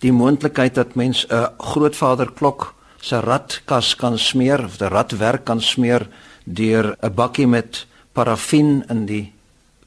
die 0.00 0.12
moontlikheid 0.12 0.74
dat 0.74 0.94
mens 0.94 1.26
'n 1.28 1.48
grootvader 1.58 2.32
klok 2.32 2.74
se 3.00 3.20
radkas 3.20 3.96
kan 3.96 4.18
smeer 4.18 4.64
of 4.64 4.76
die 4.76 4.88
radwerk 4.88 5.44
kan 5.44 5.60
smeer 5.60 6.08
deur 6.44 6.96
'n 7.02 7.14
bakkie 7.14 7.46
met 7.46 7.86
parafin 8.12 8.84
in 8.88 9.06
die 9.06 9.32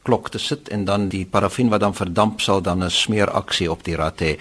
klok 0.03 0.29
te 0.29 0.37
sit 0.37 0.69
en 0.69 0.85
dan 0.85 1.09
die 1.09 1.25
parafin 1.25 1.69
wat 1.69 1.79
dan 1.79 1.95
verdamp 1.95 2.41
sal 2.41 2.61
dan 2.61 2.83
'n 2.83 2.89
smeeraksie 2.89 3.71
op 3.71 3.83
die 3.83 3.95
rad 3.95 4.19
hê. 4.21 4.37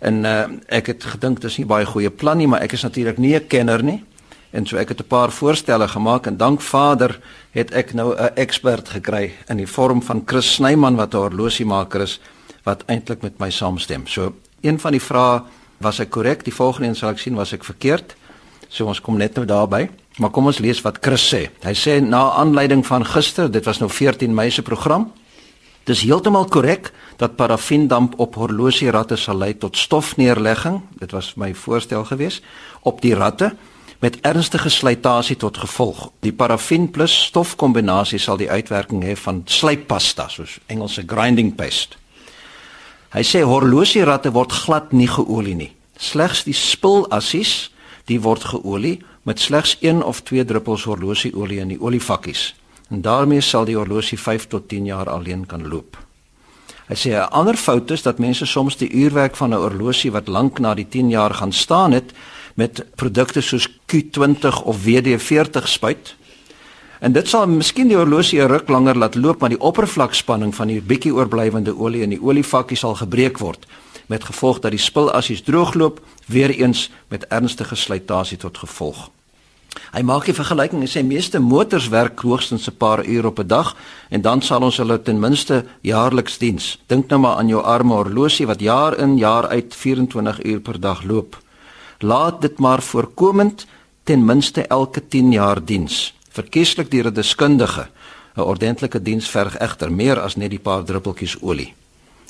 En 0.00 0.24
uh, 0.24 0.44
ek 0.68 0.86
het 0.86 1.04
gedink 1.04 1.40
dis 1.40 1.58
nie 1.58 1.66
baie 1.66 1.86
goeie 1.86 2.10
plan 2.10 2.38
nie, 2.38 2.48
maar 2.48 2.62
ek 2.62 2.72
is 2.72 2.82
natuurlik 2.82 3.18
nie 3.18 3.34
'n 3.34 3.46
kenner 3.46 3.82
nie. 3.82 4.04
En 4.50 4.66
so 4.66 4.76
ek 4.76 4.88
het 4.88 5.00
'n 5.00 5.08
paar 5.08 5.30
voorstelle 5.30 5.88
gemaak 5.88 6.26
en 6.26 6.36
dank 6.36 6.60
Vader 6.60 7.20
het 7.50 7.70
ek 7.74 7.94
nou 7.94 8.14
'n 8.14 8.34
ekspert 8.34 8.88
gekry 8.88 9.32
in 9.48 9.56
die 9.56 9.66
vorm 9.66 10.02
van 10.02 10.22
Chris 10.24 10.54
Snyman 10.54 10.96
wat 10.96 11.14
'n 11.14 11.16
horlosiemaker 11.16 12.00
is 12.00 12.20
wat 12.62 12.82
eintlik 12.86 13.22
met 13.22 13.38
my 13.38 13.50
saamstem. 13.50 14.06
So 14.06 14.34
een 14.60 14.80
van 14.80 14.92
die 14.92 15.02
vrae 15.02 15.42
was 15.78 15.98
ek 15.98 16.10
korrek, 16.10 16.44
die 16.44 16.54
volgende 16.54 16.88
een 16.88 16.96
sal 16.96 17.10
ek 17.10 17.18
sien 17.18 17.34
was 17.34 17.52
ek 17.52 17.64
verkeerd. 17.64 18.16
So 18.68 18.86
ons 18.86 19.00
kom 19.00 19.16
net 19.16 19.34
nou 19.34 19.46
daarby. 19.46 19.88
Maar 20.16 20.30
kom 20.30 20.46
ons 20.46 20.58
lees 20.58 20.80
wat 20.82 20.98
Chris 21.00 21.34
sê. 21.34 21.50
Hy 21.62 21.74
sê 21.74 22.00
na 22.00 22.30
aanleiding 22.40 22.86
van 22.86 23.04
gister, 23.04 23.50
dit 23.50 23.64
was 23.64 23.78
nou 23.78 23.90
14 23.90 24.34
Mei 24.34 24.50
se 24.50 24.62
program. 24.62 25.12
Dis 25.84 26.02
heeltemal 26.02 26.48
korrek 26.50 26.90
dat 27.16 27.36
parafiendamp 27.36 28.16
op 28.18 28.34
horlosieratte 28.34 29.16
sal 29.16 29.36
lei 29.38 29.52
tot 29.54 29.76
stofneerlegging. 29.76 30.80
Dit 30.98 31.12
was 31.14 31.34
my 31.36 31.54
voorstel 31.54 32.04
geweest 32.04 32.42
op 32.82 33.00
die 33.00 33.14
ratte 33.14 33.52
met 34.00 34.18
ernstige 34.20 34.68
slytasie 34.68 35.36
tot 35.36 35.56
gevolg. 35.58 36.10
Die 36.20 36.32
parafin 36.32 36.90
plus 36.90 37.14
stofkombinasie 37.26 38.18
sal 38.18 38.36
die 38.36 38.50
uitwerking 38.50 39.04
hê 39.04 39.16
van 39.16 39.42
slyppasta, 39.44 40.28
soos 40.28 40.58
Engelse 40.66 41.04
grinding 41.06 41.54
paste. 41.56 41.96
Hy 43.14 43.22
sê 43.24 43.40
horlosieratte 43.46 44.32
word 44.34 44.52
glad 44.52 44.92
nie 44.92 45.08
geolie 45.08 45.54
nie. 45.56 45.72
Slegs 45.96 46.44
die 46.44 46.56
spulassies, 46.56 47.70
die 48.06 48.20
word 48.20 48.44
geolie 48.44 48.98
met 49.26 49.40
slegs 49.40 49.76
1 49.80 50.02
of 50.04 50.20
2 50.22 50.44
druppels 50.44 50.84
horlosieolie 50.84 51.62
in 51.62 51.72
die 51.74 51.80
olievakkies. 51.80 52.54
En 52.90 53.00
daarmee 53.02 53.40
sal 53.40 53.64
die 53.66 53.76
horlosie 53.76 54.18
5 54.18 54.46
tot 54.52 54.68
10 54.68 54.84
jaar 54.86 55.10
alleen 55.10 55.46
kan 55.46 55.64
loop. 55.66 55.96
Hy 56.86 56.94
sê 56.94 57.10
'n 57.10 57.30
ander 57.30 57.56
fout 57.56 57.90
is 57.90 58.02
dat 58.02 58.18
mense 58.18 58.46
soms 58.46 58.76
die 58.76 58.90
uurwerk 58.90 59.36
van 59.36 59.50
'n 59.50 59.58
horlosie 59.58 60.12
wat 60.12 60.28
lank 60.28 60.58
na 60.58 60.74
die 60.74 60.88
10 60.88 61.10
jaar 61.10 61.34
gaan 61.34 61.52
staan 61.52 61.92
het, 61.92 62.12
met 62.56 62.84
produkte 62.96 63.40
soos 63.40 63.68
Q20 63.92 64.62
of 64.64 64.84
WD40 64.84 65.68
spuit. 65.68 66.14
En 67.00 67.12
dit 67.12 67.28
sal 67.28 67.46
miskien 67.48 67.88
die 67.88 67.96
horlosie 67.96 68.40
'n 68.40 68.48
ruk 68.48 68.68
langer 68.68 68.96
laat 68.96 69.14
loop, 69.14 69.40
maar 69.40 69.52
die 69.52 69.60
oppervlakspanning 69.60 70.54
van 70.54 70.66
die 70.66 70.80
bietjie 70.80 71.14
oorblywende 71.14 71.76
olie 71.78 72.02
in 72.02 72.10
die 72.10 72.22
olievakkie 72.22 72.76
sal 72.76 72.94
gebreek 72.94 73.38
word 73.38 73.66
met 74.06 74.24
gevolg 74.24 74.58
dat 74.58 74.70
die 74.70 74.80
spulassies 74.80 75.42
droogloop, 75.42 76.00
weer 76.26 76.50
eens 76.50 76.90
met 77.08 77.26
ernstige 77.26 77.74
slytasie 77.74 78.38
tot 78.38 78.58
gevolg. 78.58 79.10
Hy 79.92 80.02
maak 80.02 80.28
'n 80.28 80.34
vergelyking 80.34 80.82
en 80.82 80.88
sê 80.88 81.04
meeste 81.04 81.38
motors 81.38 81.88
werk 81.88 82.20
hoogstens 82.20 82.68
'n 82.68 82.76
paar 82.76 83.06
ure 83.06 83.26
op 83.26 83.38
'n 83.38 83.46
dag 83.46 83.76
en 84.08 84.20
dan 84.20 84.42
sal 84.42 84.62
ons 84.62 84.76
hulle 84.76 85.02
ten 85.02 85.20
minste 85.20 85.64
jaarliks 85.80 86.38
diens. 86.38 86.78
Dink 86.86 87.08
nou 87.08 87.20
maar 87.20 87.36
aan 87.36 87.48
jou 87.48 87.62
arme 87.62 87.94
horlosie 87.94 88.46
wat 88.46 88.60
jaar 88.60 88.98
in 88.98 89.16
jaar 89.16 89.48
uit 89.48 89.74
24 89.74 90.44
uur 90.44 90.60
per 90.60 90.80
dag 90.80 91.02
loop 91.02 91.44
laat 91.98 92.40
dit 92.40 92.58
maar 92.58 92.82
voorkomend 92.82 93.66
ten 94.02 94.24
minste 94.24 94.66
elke 94.66 95.08
10 95.08 95.32
jaar 95.32 95.64
diens. 95.64 96.14
Verkieslik 96.30 96.90
deur 96.90 97.06
'n 97.06 97.14
deskundige. 97.14 97.88
'n 98.36 98.40
Ordentlike 98.40 99.02
diens 99.02 99.28
verg 99.28 99.56
egter 99.58 99.92
meer 99.92 100.20
as 100.20 100.36
net 100.36 100.50
die 100.50 100.58
paar 100.58 100.84
druppeltjies 100.84 101.36
olie. 101.40 101.74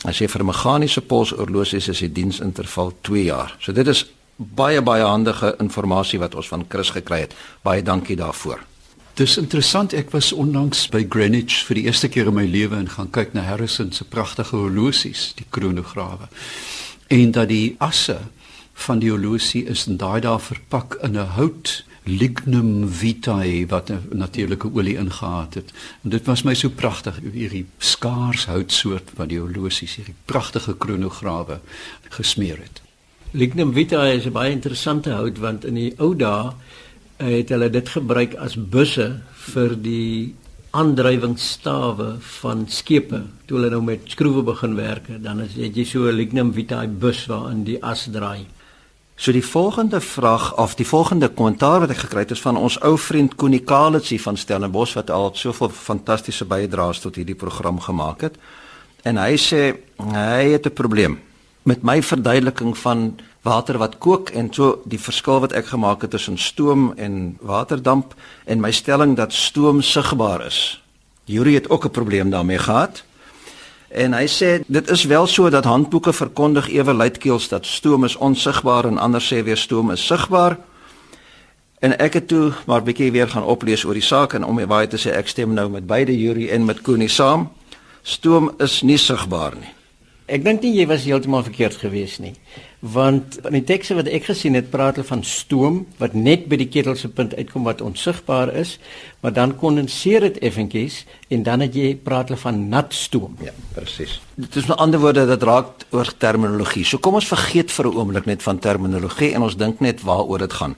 As 0.04 0.18
jy 0.18 0.28
vir 0.28 0.44
meganiese 0.44 1.00
polshorlosie 1.00 1.78
is 1.78 1.98
die 1.98 2.12
diensinterval 2.12 2.92
2 3.00 3.24
jaar. 3.24 3.56
So 3.58 3.72
dit 3.72 3.86
is 3.86 4.06
baie 4.36 4.82
baie 4.82 5.02
handige 5.02 5.56
inligting 5.58 6.20
wat 6.20 6.34
ons 6.34 6.48
van 6.48 6.64
Chris 6.68 6.90
gekry 6.90 7.20
het. 7.20 7.34
Baie 7.62 7.82
dankie 7.82 8.16
daarvoor. 8.16 8.60
Dis 9.16 9.38
interessant, 9.40 9.94
ek 9.96 10.10
was 10.12 10.32
onlangs 10.32 10.88
by 10.92 11.06
Greenwich 11.08 11.62
vir 11.64 11.74
die 11.74 11.84
eerste 11.88 12.08
keer 12.12 12.28
in 12.28 12.34
my 12.36 12.44
lewe 12.44 12.76
en 12.76 12.88
gaan 12.88 13.08
kyk 13.10 13.32
na 13.32 13.46
Harrison 13.46 13.88
se 13.92 14.04
pragtige 14.04 14.56
horlosies, 14.56 15.30
die 15.38 15.46
kronograwe. 15.50 16.28
En 17.08 17.32
dat 17.32 17.48
die 17.48 17.76
asse 17.80 18.18
van 18.84 19.00
die 19.02 19.10
horlosie 19.10 19.64
is 19.72 19.86
en 19.90 19.96
daai 20.00 20.20
daar 20.20 20.40
verpak 20.40 20.98
in 21.02 21.16
'n 21.16 21.32
hout 21.38 21.84
lignum 22.06 22.88
vitae 22.88 23.66
wat 23.66 23.90
'n 23.90 24.00
natuurlike 24.10 24.70
olie 24.74 24.96
ingehaat 24.96 25.54
het. 25.54 25.72
En 26.02 26.10
dit 26.10 26.24
was 26.26 26.42
my 26.42 26.54
so 26.54 26.68
pragtig 26.68 27.20
hierdie 27.32 27.66
skaars 27.78 28.46
houtsoort 28.46 29.10
wat 29.16 29.28
die 29.28 29.40
horlosies 29.40 29.96
hierdie 29.96 30.14
pragtige 30.24 30.76
kronograwe 30.76 31.60
gesmeer 32.08 32.58
het. 32.58 32.82
Lignum 33.30 33.72
vitae 33.72 34.16
is 34.16 34.26
'n 34.26 34.32
baie 34.32 34.50
interessante 34.50 35.10
hout 35.10 35.38
want 35.38 35.64
in 35.64 35.74
die 35.74 35.94
ou 35.98 36.14
dae 36.16 36.52
het 37.16 37.48
hulle 37.48 37.70
dit 37.70 37.88
gebruik 37.88 38.34
as 38.34 38.54
busse 38.54 39.20
vir 39.32 39.82
die 39.82 40.34
aandrywingsstawe 40.70 42.16
van 42.20 42.66
skepe. 42.68 43.22
Toe 43.46 43.58
hulle 43.58 43.70
nou 43.70 43.82
met 43.82 44.00
skroewe 44.04 44.42
begin 44.42 44.74
werk, 44.74 45.08
dan 45.22 45.40
is 45.40 45.54
jy 45.54 45.84
so 45.84 46.08
'n 46.08 46.16
lignum 46.16 46.52
vitae 46.52 46.88
bus 46.88 47.26
waarin 47.26 47.64
die 47.64 47.82
as 47.82 48.08
draai. 48.12 48.46
So 49.16 49.32
die 49.32 49.44
volgende 49.44 50.00
vraag 50.00 50.56
of 50.56 50.74
die 50.74 50.86
volgende 50.86 51.28
kommentaar 51.28 51.80
wat 51.80 51.90
ek 51.94 52.02
gekry 52.04 52.26
het 52.26 52.34
is 52.34 52.42
van 52.44 52.58
ons 52.60 52.76
ou 52.84 52.98
vriend 53.00 53.32
Koenie 53.40 53.62
Kalitsie 53.64 54.18
van 54.20 54.36
Stellenbosch 54.36 54.92
wat 54.98 55.10
al 55.10 55.30
soveel 55.32 55.70
fantastiese 55.72 56.44
bydraes 56.44 57.00
tot 57.00 57.16
hierdie 57.16 57.38
program 57.38 57.80
gemaak 57.80 58.26
het. 58.26 58.36
En 59.08 59.16
hy 59.16 59.38
sê 59.40 59.62
hy 59.96 60.52
het 60.52 60.66
'n 60.68 60.76
probleem 60.76 61.16
met 61.62 61.82
my 61.82 62.02
verduideliking 62.02 62.76
van 62.78 63.16
water 63.42 63.78
wat 63.78 63.98
kook 63.98 64.30
en 64.30 64.52
so 64.52 64.82
die 64.84 65.00
verskil 65.00 65.40
wat 65.40 65.52
ek 65.52 65.66
gemaak 65.72 66.02
het 66.02 66.10
tussen 66.10 66.38
stoom 66.38 66.92
en 66.96 67.38
waterdamp 67.40 68.14
en 68.44 68.60
my 68.60 68.70
stelling 68.70 69.16
dat 69.16 69.32
stoom 69.32 69.80
sigbaar 69.82 70.46
is. 70.46 70.82
Yuri 71.24 71.54
het 71.54 71.70
ook 71.70 71.84
'n 71.84 71.90
probleem 71.90 72.30
daarmee 72.30 72.58
gehad. 72.58 73.04
En 73.96 74.12
hy 74.12 74.26
sê 74.28 74.58
dit 74.68 74.90
is 74.92 75.04
wel 75.08 75.26
so 75.26 75.48
dat 75.50 75.64
handboeke 75.64 76.12
verkondig 76.12 76.68
ewe 76.68 76.92
luidkeels 76.92 77.48
dat 77.48 77.66
stoom 77.66 78.04
is 78.04 78.16
onsigbaar 78.16 78.84
en 78.84 78.98
ander 78.98 79.24
sê 79.24 79.40
weer 79.44 79.56
stoom 79.56 79.90
is 79.90 80.04
sigbaar. 80.06 80.58
En 81.80 81.96
ek 81.98 82.18
het 82.20 82.28
toe 82.28 82.52
maar 82.66 82.84
bietjie 82.84 83.08
weer 83.12 83.28
gaan 83.28 83.44
oplees 83.48 83.84
oor 83.84 83.96
die 83.96 84.04
saak 84.04 84.36
en 84.36 84.44
om 84.44 84.60
baie 84.68 84.88
te 84.88 85.00
sê 85.00 85.16
ek 85.16 85.32
stem 85.32 85.54
nou 85.56 85.68
met 85.72 85.86
beide 85.86 86.12
Yuri 86.12 86.50
en 86.52 86.68
met 86.68 86.82
Koenie 86.84 87.08
saam. 87.08 87.48
Stoom 88.02 88.52
is 88.58 88.82
nie 88.82 88.98
sigbaar 89.00 89.56
nie. 89.56 89.72
Ek 90.26 90.42
dink 90.42 90.64
nie 90.64 90.72
jy 90.74 90.88
was 90.90 91.04
heeltemal 91.06 91.44
verkeerd 91.46 91.76
geweest 91.78 92.18
nie. 92.18 92.32
Want 92.82 93.38
in 93.46 93.54
die 93.54 93.66
tekste 93.66 93.94
wat 93.94 94.08
ek 94.10 94.26
gesien 94.26 94.56
het, 94.58 94.72
praat 94.72 94.98
hulle 94.98 95.06
van 95.06 95.22
stoom 95.22 95.78
wat 96.00 96.16
net 96.18 96.48
by 96.50 96.58
die 96.58 96.66
ketel 96.66 96.96
se 96.98 97.08
punt 97.14 97.34
uitkom 97.38 97.66
wat 97.66 97.80
onsigbaar 97.84 98.50
is, 98.58 98.76
maar 99.22 99.36
dan 99.36 99.54
kondenseer 99.60 100.26
dit 100.26 100.40
effentjies 100.48 101.04
en 101.30 101.46
dan 101.46 101.62
het 101.62 101.78
jy 101.78 101.94
praat 102.02 102.32
hulle 102.32 102.42
van 102.42 102.58
nat 102.72 102.94
stoom. 102.94 103.38
Ja, 103.46 103.54
presies. 103.76 104.18
Dit 104.34 104.58
is 104.58 104.66
met 104.66 104.82
ander 104.82 105.02
woorde 105.02 105.28
dat 105.30 105.46
raak 105.46 105.86
oor 105.94 106.10
terminologie. 106.18 106.84
So 106.84 106.98
kom 106.98 107.14
ons 107.14 107.30
vergeet 107.30 107.70
vir 107.70 107.86
'n 107.86 107.94
oomblik 107.96 108.26
net 108.26 108.42
van 108.42 108.58
terminologie 108.58 109.32
en 109.34 109.42
ons 109.42 109.56
dink 109.56 109.80
net 109.80 110.02
waaroor 110.02 110.38
dit 110.38 110.52
gaan. 110.52 110.74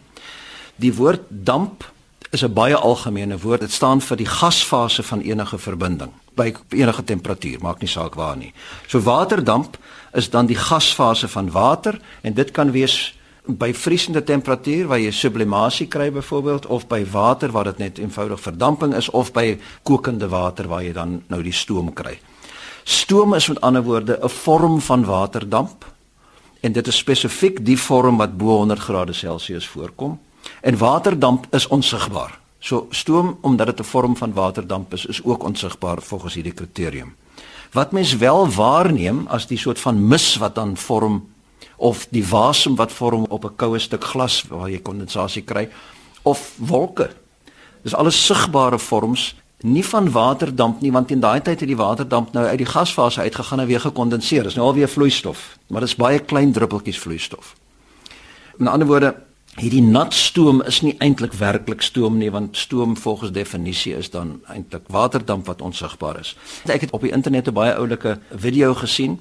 Die 0.76 0.92
woord 0.92 1.24
damp 1.28 1.84
is 2.30 2.42
'n 2.42 2.52
baie 2.52 2.76
algemene 2.76 3.38
woord. 3.38 3.60
Dit 3.60 3.72
staan 3.72 4.00
vir 4.00 4.16
die 4.16 4.26
gasfase 4.26 5.02
van 5.02 5.20
enige 5.20 5.58
verbinding 5.58 6.12
by 6.34 6.54
enige 6.68 7.04
temperatuur, 7.04 7.60
maak 7.60 7.80
nie 7.80 7.88
saak 7.88 8.14
waar 8.14 8.36
nie. 8.36 8.52
So 8.86 9.00
waterdamp 9.00 9.78
is 10.12 10.30
dan 10.30 10.46
die 10.46 10.56
gasfase 10.56 11.28
van 11.28 11.50
water 11.50 12.00
en 12.22 12.34
dit 12.34 12.50
kan 12.50 12.70
wees 12.70 13.14
by 13.48 13.72
vriesende 13.74 14.22
temperatuur 14.22 14.86
waar 14.86 15.00
jy 15.00 15.10
sublimasie 15.10 15.86
kry 15.88 16.10
byvoorbeeld 16.12 16.66
of 16.66 16.86
by 16.86 17.00
water 17.10 17.52
waar 17.52 17.64
dit 17.64 17.78
net 17.78 17.98
eenvoudig 17.98 18.40
verdamping 18.40 18.94
is 18.94 19.08
of 19.10 19.32
by 19.32 19.58
kokende 19.82 20.28
water 20.28 20.68
waar 20.68 20.84
jy 20.84 20.92
dan 20.92 21.22
nou 21.28 21.42
die 21.42 21.52
stoom 21.52 21.92
kry. 21.92 22.18
Stoom 22.84 23.34
is 23.34 23.48
met 23.48 23.60
ander 23.60 23.82
woorde 23.82 24.18
'n 24.22 24.28
vorm 24.28 24.80
van 24.80 25.04
waterdamp 25.04 25.84
en 26.60 26.72
dit 26.72 26.86
is 26.86 26.96
spesifiek 26.96 27.64
die 27.64 27.78
vorm 27.78 28.16
wat 28.16 28.36
bo 28.36 28.56
100 28.56 28.80
grade 28.80 29.12
Celsius 29.12 29.66
voorkom. 29.66 30.18
En 30.60 30.78
waterdamp 30.78 31.46
is 31.50 31.66
onsigbaar. 31.66 32.38
So 32.58 32.86
stoom 32.90 33.38
omdat 33.40 33.66
dit 33.66 33.80
'n 33.80 33.82
vorm 33.82 34.16
van 34.16 34.32
waterdamp 34.32 34.92
is, 34.92 35.06
is 35.06 35.24
ook 35.24 35.44
onsigbaar 35.44 36.02
volgens 36.02 36.34
hierdie 36.34 36.52
kriterium. 36.52 37.14
Wat 37.72 37.92
mens 37.92 38.16
wel 38.16 38.50
waarneem 38.50 39.26
as 39.26 39.46
die 39.46 39.58
soort 39.58 39.80
van 39.80 40.06
mis 40.06 40.36
wat 40.36 40.54
dan 40.54 40.76
vorm 40.76 41.28
of 41.76 42.06
die 42.10 42.26
wasem 42.26 42.74
wat 42.76 42.92
vorm 42.92 43.24
op 43.28 43.44
'n 43.44 43.56
koue 43.56 43.78
stuk 43.78 44.04
glas 44.04 44.44
waar 44.48 44.70
jy 44.70 44.78
kondensasie 44.78 45.42
kry 45.42 45.68
of 46.22 46.52
wolke. 46.56 47.10
Dis 47.82 47.94
alles 47.94 48.26
sigbare 48.26 48.78
vorms 48.78 49.34
nie 49.62 49.84
van 49.84 50.10
waterdamp 50.10 50.80
nie 50.80 50.92
want 50.92 51.10
in 51.10 51.20
daai 51.20 51.40
tyd 51.40 51.60
het 51.60 51.68
die 51.68 51.76
waterdamp 51.76 52.32
nou 52.32 52.46
uit 52.46 52.58
die 52.58 52.66
gasfase 52.66 53.20
uitgegaan 53.20 53.60
en 53.60 53.66
weer 53.66 53.80
gekondenseer. 53.80 54.42
Dis 54.42 54.54
nou 54.54 54.66
al 54.66 54.74
weer 54.74 54.88
vloeistof, 54.88 55.58
maar 55.66 55.80
dit 55.80 55.88
is 55.88 55.96
baie 55.96 56.18
klein 56.18 56.52
druppeltjies 56.52 56.98
vloeistof. 56.98 57.54
Met 58.56 58.68
ander 58.68 58.86
woorde, 58.86 59.14
hierdie 59.58 59.82
nat 59.82 60.14
stoom 60.14 60.62
is 60.62 60.80
nie 60.82 60.94
eintlik 61.02 61.34
werklik 61.38 61.82
stoom 61.82 62.18
nie 62.18 62.30
want 62.30 62.56
stoom 62.56 62.96
volgens 62.96 63.32
definisie 63.34 63.94
is 63.98 64.10
dan 64.10 64.38
eintlik 64.46 64.86
waterdamp 64.86 65.46
wat 65.46 65.62
onsigbaar 65.62 66.20
is. 66.20 66.36
Ek 66.66 66.86
het 66.86 66.94
op 66.94 67.02
die 67.02 67.12
internet 67.12 67.48
'n 67.48 67.54
baie 67.54 67.74
oulike 67.74 68.18
video 68.30 68.74
gesien 68.74 69.18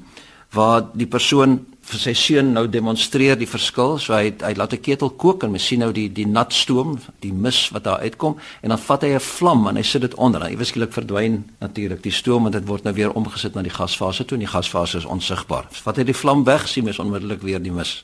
waar 0.51 0.85
die 0.93 1.07
persoon 1.07 1.65
vir 1.87 1.99
sy 1.99 2.13
seun 2.13 2.53
nou 2.53 2.65
demonstreer 2.67 3.37
die 3.39 3.47
verskil. 3.47 3.97
So 3.97 4.13
hy 4.13 4.33
hy 4.43 4.53
laat 4.55 4.73
'n 4.73 4.81
ketel 4.81 5.09
kook 5.09 5.43
en 5.43 5.51
mens 5.51 5.65
sien 5.65 5.79
nou 5.79 5.91
die 5.91 6.09
die 6.09 6.27
nat 6.27 6.53
stoom, 6.53 6.99
die 7.19 7.33
mis 7.33 7.69
wat 7.69 7.83
daar 7.83 7.99
uitkom 7.99 8.37
en 8.61 8.69
dan 8.69 8.79
vat 8.79 9.01
hy 9.01 9.15
'n 9.15 9.19
vlam 9.19 9.67
en 9.67 9.75
hy 9.75 9.83
sit 9.83 10.01
dit 10.01 10.15
onder. 10.15 10.41
Hy 10.41 10.51
eweskielik 10.51 10.93
verdwyn 10.93 11.45
natuurlik 11.59 12.03
die 12.03 12.11
stoom 12.11 12.45
en 12.45 12.51
dit 12.51 12.67
word 12.67 12.83
nou 12.83 12.93
weer 12.93 13.11
omgesit 13.11 13.55
na 13.55 13.61
die 13.61 13.71
gasfase 13.71 14.25
toe 14.25 14.37
en 14.37 14.45
die 14.45 14.53
gasfase 14.53 14.97
is 14.97 15.05
onsigbaar. 15.05 15.67
Vat 15.71 15.97
hy 15.97 16.03
die 16.03 16.13
vlam 16.13 16.43
weg, 16.43 16.67
sien 16.67 16.83
mens 16.83 16.99
onmiddellik 16.99 17.41
weer 17.41 17.61
die 17.61 17.71
mis. 17.71 18.03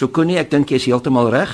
So 0.00 0.08
Connie, 0.08 0.38
ek 0.40 0.48
dink 0.48 0.70
jy 0.72 0.78
is 0.80 0.86
heeltemal 0.88 1.26
reg. 1.28 1.50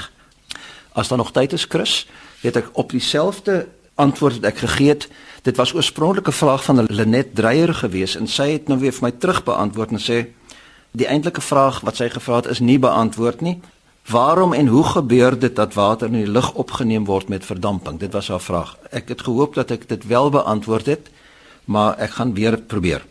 As 0.95 1.09
daar 1.11 1.19
nog 1.19 1.33
tyd 1.35 1.57
is, 1.57 1.65
Chris, 1.67 2.05
het 2.45 2.55
ek 2.61 2.69
op 2.79 2.93
dieselfde 2.95 3.65
antwoord 3.99 4.39
wat 4.39 4.53
ek 4.53 4.61
gegee 4.63 4.93
het. 4.93 5.09
Dit 5.43 5.59
was 5.59 5.73
oorspronklik 5.75 6.29
'n 6.31 6.39
vraag 6.43 6.63
van 6.63 6.87
Lenet 6.87 7.35
Dreyer 7.35 7.75
gewees 7.75 8.15
en 8.15 8.29
sy 8.31 8.53
het 8.55 8.69
nou 8.69 8.79
weer 8.79 8.93
vir 8.93 9.03
my 9.03 9.11
terug 9.11 9.43
beantwoord 9.43 9.91
en 9.91 9.99
sê 9.99 10.27
die 10.93 11.09
eintlike 11.11 11.41
vraag 11.41 11.81
wat 11.81 11.97
sy 11.97 12.09
gevra 12.09 12.37
het 12.37 12.47
is 12.47 12.61
nie 12.61 12.79
beantwoord 12.79 13.41
nie. 13.41 13.61
Waarom 14.07 14.53
en 14.53 14.67
hoe 14.67 14.85
gebeur 14.85 15.39
dit 15.39 15.57
dat 15.57 15.75
water 15.75 16.07
in 16.07 16.25
die 16.25 16.31
lug 16.31 16.55
opgeneem 16.55 17.05
word 17.05 17.29
met 17.29 17.45
verdamping? 17.45 17.99
Dit 17.99 18.13
was 18.13 18.29
haar 18.29 18.41
vraag. 18.41 18.77
Ek 18.91 19.09
het 19.09 19.23
gehoop 19.23 19.55
dat 19.55 19.71
ek 19.71 19.89
dit 19.89 20.07
wel 20.07 20.31
beantwoord 20.31 20.87
het, 20.87 21.11
maar 21.65 21.99
ek 21.99 22.11
gaan 22.11 22.35
weer 22.35 22.57
probeer. 22.57 23.03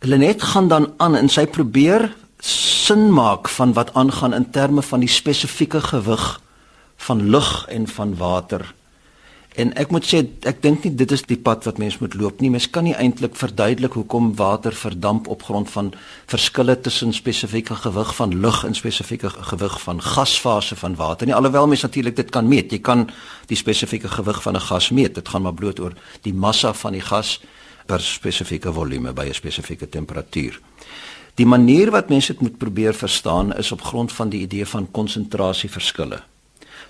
Lenet 0.00 0.42
gaan 0.42 0.68
dan 0.68 0.92
aan 0.96 1.16
en 1.16 1.28
sy 1.28 1.46
probeer 1.46 2.12
sin 2.40 3.12
maak 3.12 3.48
van 3.48 3.72
wat 3.72 3.94
aangaan 3.94 4.34
in 4.34 4.50
terme 4.50 4.82
van 4.82 5.00
die 5.00 5.08
spesifieke 5.08 5.80
gewig 5.80 6.40
van 6.96 7.30
lug 7.30 7.66
en 7.68 7.88
van 7.88 8.16
water. 8.16 8.74
En 9.58 9.72
ek 9.74 9.90
moet 9.90 10.06
sê 10.06 10.20
ek 10.46 10.60
dink 10.62 10.84
nie 10.86 10.92
dit 10.94 11.10
is 11.10 11.24
die 11.26 11.38
pad 11.38 11.64
wat 11.66 11.80
mens 11.82 11.96
moet 11.98 12.14
loop 12.14 12.38
nie. 12.40 12.52
Mens 12.54 12.68
kan 12.70 12.86
nie 12.86 12.94
eintlik 12.94 13.34
verduidelik 13.36 13.96
hoekom 13.98 14.30
water 14.38 14.74
verdamp 14.76 15.26
op 15.28 15.42
grond 15.42 15.70
van 15.70 15.90
verskille 16.30 16.76
tussen 16.80 17.12
spesifieke 17.12 17.74
gewig 17.82 18.14
van 18.14 18.36
lug 18.40 18.62
en 18.64 18.78
spesifieke 18.78 19.32
gewig 19.50 19.80
van 19.82 20.02
gasfase 20.02 20.78
van 20.78 20.94
water 20.96 21.26
nie. 21.26 21.34
Alhoewel 21.34 21.66
mens 21.66 21.82
natuurlik 21.82 22.16
dit 22.16 22.30
kan 22.30 22.48
meet. 22.48 22.70
Jy 22.70 22.78
kan 22.78 23.08
die 23.50 23.58
spesifieke 23.58 24.08
gewig 24.08 24.42
van 24.42 24.54
'n 24.54 24.66
gas 24.70 24.90
meet. 24.90 25.14
Dit 25.14 25.28
gaan 25.28 25.42
maar 25.42 25.54
bloot 25.54 25.80
oor 25.80 25.94
die 26.22 26.34
massa 26.34 26.72
van 26.72 26.92
die 26.92 27.04
gas 27.04 27.40
per 27.86 28.00
spesifieke 28.00 28.72
volume 28.72 29.12
by 29.12 29.26
'n 29.26 29.34
spesifieke 29.34 29.88
temperatuur. 29.88 30.60
Die 31.40 31.48
manier 31.48 31.88
wat 31.88 32.10
mense 32.12 32.34
dit 32.34 32.42
moet 32.44 32.58
probeer 32.60 32.92
verstaan 32.94 33.54
is 33.56 33.72
op 33.72 33.80
grond 33.80 34.12
van 34.12 34.28
die 34.28 34.42
idee 34.44 34.66
van 34.68 34.90
konsentrasieverskille. 34.90 36.18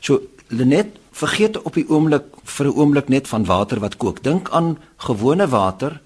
So 0.02 0.22
Lenet 0.50 0.96
vergeet 1.14 1.60
op 1.62 1.76
die 1.78 1.86
oomblik 1.86 2.24
vir 2.44 2.66
'n 2.66 2.74
oomblik 2.74 3.08
net 3.08 3.28
van 3.28 3.44
water 3.44 3.78
wat 3.80 3.96
kook. 3.96 4.22
Dink 4.22 4.50
aan 4.50 4.78
gewone 4.96 5.48
water 5.48 6.00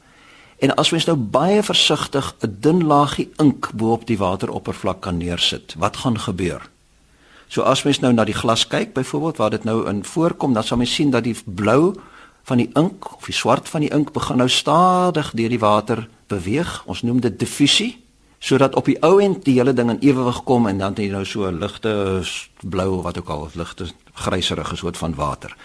en 0.58 0.74
as 0.76 0.90
mens 0.90 1.04
nou 1.04 1.16
baie 1.16 1.62
versigtig 1.62 2.34
'n 2.42 2.56
dun 2.60 2.84
laagie 2.84 3.30
ink 3.38 3.70
bo-op 3.72 4.06
die 4.06 4.18
wateroppervlak 4.18 5.00
kan 5.00 5.16
neersit, 5.16 5.74
wat 5.78 5.96
gaan 5.96 6.18
gebeur? 6.18 6.68
So 7.48 7.62
as 7.62 7.82
mens 7.82 8.00
nou 8.00 8.12
na 8.12 8.24
die 8.24 8.40
glas 8.42 8.66
kyk 8.66 8.92
byvoorbeeld 8.92 9.36
waar 9.36 9.50
dit 9.50 9.64
nou 9.64 9.88
in 9.88 10.04
voorkom, 10.04 10.52
dan 10.52 10.64
sal 10.64 10.76
mens 10.76 10.94
sien 10.94 11.10
dat 11.10 11.24
die 11.24 11.36
blou 11.44 11.94
van 12.42 12.56
die 12.56 12.70
ink 12.74 13.16
of 13.16 13.24
die 13.24 13.34
swart 13.34 13.68
van 13.68 13.80
die 13.80 13.90
ink 13.90 14.12
begin 14.12 14.36
nou 14.36 14.48
stadig 14.48 15.30
deur 15.30 15.48
die 15.48 15.58
water 15.58 16.08
beweeg. 16.26 16.82
Ons 16.86 17.02
noem 17.02 17.20
dit 17.20 17.38
diffusie 17.38 18.03
sodat 18.44 18.76
op 18.76 18.88
die 18.90 18.98
ou 19.00 19.16
end 19.24 19.44
die 19.46 19.56
hele 19.56 19.72
ding 19.72 19.90
in 19.94 20.02
ewewig 20.04 20.42
kom 20.44 20.68
en 20.68 20.82
dan 20.82 20.92
het 20.92 21.00
jy 21.00 21.10
nou 21.12 21.24
so 21.24 21.48
'n 21.48 21.58
ligte 21.58 22.22
blou 22.60 22.98
of 22.98 23.02
wat 23.02 23.18
ook 23.18 23.28
al, 23.28 23.48
ligte 23.54 23.86
gryserige 24.14 24.76
soort 24.76 24.96
van 24.96 25.14
water. 25.14 25.56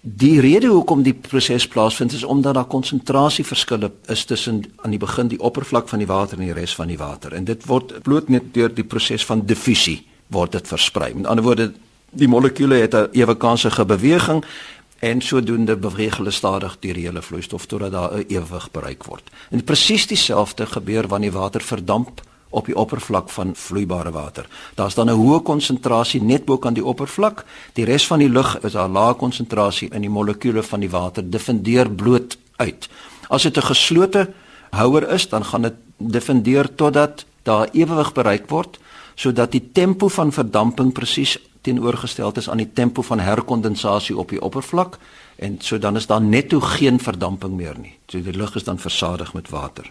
Die 0.00 0.40
rede 0.40 0.66
hoekom 0.66 1.02
die 1.02 1.14
proses 1.14 1.68
plaasvind 1.68 2.12
is 2.12 2.24
omdat 2.24 2.54
daar 2.54 2.64
konsentrasieverskille 2.64 3.90
is 4.06 4.24
tussen 4.24 4.64
aan 4.76 4.90
die 4.90 4.98
begin 4.98 5.28
die 5.28 5.40
oppervlak 5.40 5.88
van 5.88 5.98
die 5.98 6.06
water 6.06 6.38
en 6.38 6.44
die 6.44 6.52
res 6.52 6.74
van 6.74 6.86
die 6.86 6.98
water 6.98 7.32
en 7.32 7.44
dit 7.44 7.66
word 7.66 8.02
bloot 8.02 8.28
net 8.28 8.54
deur 8.54 8.74
die 8.74 8.84
proses 8.84 9.24
van 9.24 9.46
diffusie 9.46 10.06
word 10.26 10.52
dit 10.52 10.68
versprei. 10.68 11.14
Met 11.14 11.26
ander 11.26 11.44
woorde 11.44 11.72
die 12.10 12.28
molekule 12.28 12.74
het 12.74 12.94
'n 12.94 13.08
ewekansige 13.12 13.84
beweging 13.84 14.44
en 15.02 15.20
sodoende 15.20 15.76
beweeg 15.76 16.16
hulle 16.16 16.30
stadig 16.30 16.76
deur 16.80 16.94
die 16.94 17.08
hele 17.08 17.22
vloeistof 17.22 17.66
totdat 17.66 17.90
daar 17.92 18.12
'n 18.18 18.24
ewig 18.28 18.70
bereik 18.70 19.04
word. 19.04 19.30
En 19.50 19.64
presies 19.64 20.06
dieselfde 20.06 20.66
gebeur 20.66 21.08
wanneer 21.08 21.32
water 21.32 21.60
verdamp 21.60 22.20
op 22.50 22.66
die 22.66 22.76
oppervlak 22.76 23.30
van 23.30 23.54
vloeibare 23.56 24.10
water. 24.10 24.46
Daar's 24.74 24.94
dan 24.94 25.10
'n 25.10 25.18
hoë 25.18 25.42
konsentrasie 25.42 26.22
net 26.22 26.44
bo 26.44 26.58
kan 26.58 26.74
die 26.74 26.84
oppervlak. 26.84 27.44
Die 27.72 27.84
res 27.84 28.06
van 28.06 28.18
die 28.18 28.28
lug 28.28 28.58
is 28.62 28.74
'n 28.74 28.92
lae 28.92 29.14
konsentrasie 29.14 29.88
in 29.92 30.00
die 30.00 30.10
molekules 30.10 30.66
van 30.66 30.80
die 30.80 30.90
water 30.90 31.30
diffundeer 31.30 31.90
bloot 31.90 32.36
uit. 32.56 32.88
As 33.28 33.42
dit 33.42 33.56
'n 33.56 33.62
geslote 33.62 34.32
houer 34.70 35.08
is, 35.10 35.28
dan 35.28 35.44
gaan 35.44 35.62
dit 35.62 35.74
diffundeer 35.96 36.74
totdat 36.74 37.24
daar 37.42 37.68
ewewig 37.72 38.12
bereik 38.12 38.50
word 38.50 38.78
sodat 39.14 39.52
die 39.52 39.72
tempo 39.72 40.08
van 40.08 40.32
verdamping 40.32 40.92
presies 40.92 41.38
teenoorgestel 41.62 42.32
is 42.36 42.50
aan 42.50 42.62
die 42.62 42.72
tempo 42.72 43.02
van 43.02 43.20
herkondensasie 43.20 44.16
op 44.18 44.28
die 44.28 44.42
oppervlak 44.42 44.98
en 45.36 45.58
so 45.60 45.78
dan 45.78 45.96
is 45.96 46.06
daar 46.06 46.22
netto 46.22 46.60
geen 46.60 47.00
verdamping 47.00 47.56
meer 47.56 47.78
nie. 47.78 47.94
So 48.06 48.22
die 48.22 48.36
lug 48.36 48.54
is 48.54 48.64
dan 48.64 48.78
versadig 48.78 49.32
met 49.34 49.48
water. 49.48 49.90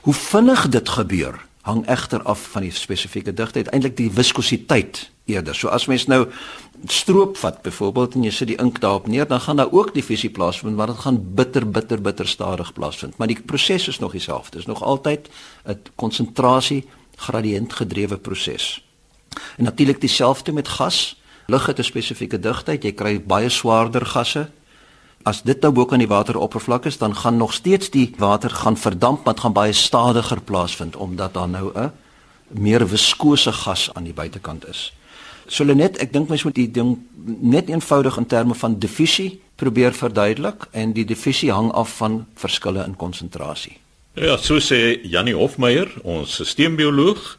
Hoe 0.00 0.14
vinnig 0.14 0.68
dit 0.68 0.88
gebeur 0.88 1.40
hang 1.62 1.86
egter 1.86 2.22
af 2.22 2.40
van 2.50 2.64
die 2.66 2.74
spesifieke 2.74 3.34
digtheid, 3.34 3.68
eintlik 3.70 3.96
die 3.96 4.10
viskositeit 4.10 5.10
eerder. 5.30 5.54
So 5.54 5.70
as 5.70 5.86
mens 5.86 6.08
nou 6.10 6.24
stroop 6.90 7.36
vat 7.38 7.60
byvoorbeeld 7.62 8.16
en 8.18 8.24
jy 8.26 8.32
sit 8.34 8.50
die 8.50 8.58
ink 8.58 8.80
daarop 8.82 9.06
neer, 9.06 9.28
dan 9.30 9.40
gaan 9.40 9.60
daar 9.62 9.70
ook 9.70 9.92
diffusie 9.94 10.30
plaasvind, 10.30 10.76
maar 10.76 10.90
dit 10.90 11.04
gaan 11.04 11.20
bitter 11.38 11.68
bitter 11.70 12.02
bitter 12.02 12.28
stadig 12.28 12.72
plaasvind. 12.72 13.16
Maar 13.16 13.30
die 13.30 13.38
proses 13.46 13.88
is 13.88 13.98
nog 14.02 14.12
dieselfde. 14.12 14.50
Dit 14.50 14.60
is 14.60 14.66
nog 14.66 14.82
altyd 14.82 15.30
'n 15.66 15.78
konsentrasie 15.94 16.84
gradiënt 17.16 17.72
gedrewe 17.72 18.18
proses. 18.18 18.82
En 19.56 19.64
natuurlik 19.64 20.00
dieselfde 20.00 20.52
met 20.52 20.68
gas. 20.68 21.20
Lug 21.46 21.66
het 21.66 21.78
'n 21.78 21.82
spesifieke 21.82 22.40
digtheid. 22.40 22.82
Jy 22.82 22.92
kry 22.92 23.22
baie 23.22 23.48
swaarder 23.48 24.06
gasse. 24.06 24.48
As 25.22 25.42
dit 25.42 25.60
nou 25.60 25.72
bo 25.72 25.84
kan 25.84 25.98
die 25.98 26.08
wateroppervlak 26.08 26.84
is, 26.84 26.98
dan 26.98 27.16
gaan 27.16 27.36
nog 27.36 27.52
steeds 27.52 27.90
die 27.90 28.14
water 28.18 28.50
gaan 28.50 28.76
verdamp, 28.76 29.24
maar 29.24 29.34
dit 29.34 29.42
gaan 29.42 29.52
baie 29.52 29.72
stadiger 29.72 30.40
plaasvind 30.40 30.96
omdat 30.96 31.34
daar 31.34 31.48
nou 31.48 31.70
'n 31.74 31.92
meer 32.48 32.88
viskose 32.88 33.52
gas 33.52 33.90
aan 33.94 34.04
die 34.04 34.12
buitekant 34.12 34.68
is. 34.68 34.92
So 35.46 35.64
net, 35.64 35.98
ek 35.98 36.12
dink 36.12 36.28
mens 36.28 36.42
moet 36.46 36.54
die 36.54 36.70
ding 36.70 36.98
net 37.40 37.68
eenvoudig 37.68 38.16
in 38.16 38.26
terme 38.26 38.54
van 38.54 38.78
diffusie 38.78 39.40
probeer 39.56 39.92
verduidelik 39.92 40.66
en 40.70 40.92
die 40.92 41.04
diffusie 41.04 41.52
hang 41.52 41.70
af 41.72 41.96
van 41.96 42.26
verskille 42.34 42.84
in 42.84 42.96
konsentrasie. 42.96 43.76
Ja, 44.14 44.36
so 44.36 44.60
sê 44.60 45.00
Jannie 45.02 45.34
Hofmeyer, 45.34 45.88
ons 46.02 46.34
sisteembioloog. 46.34 47.38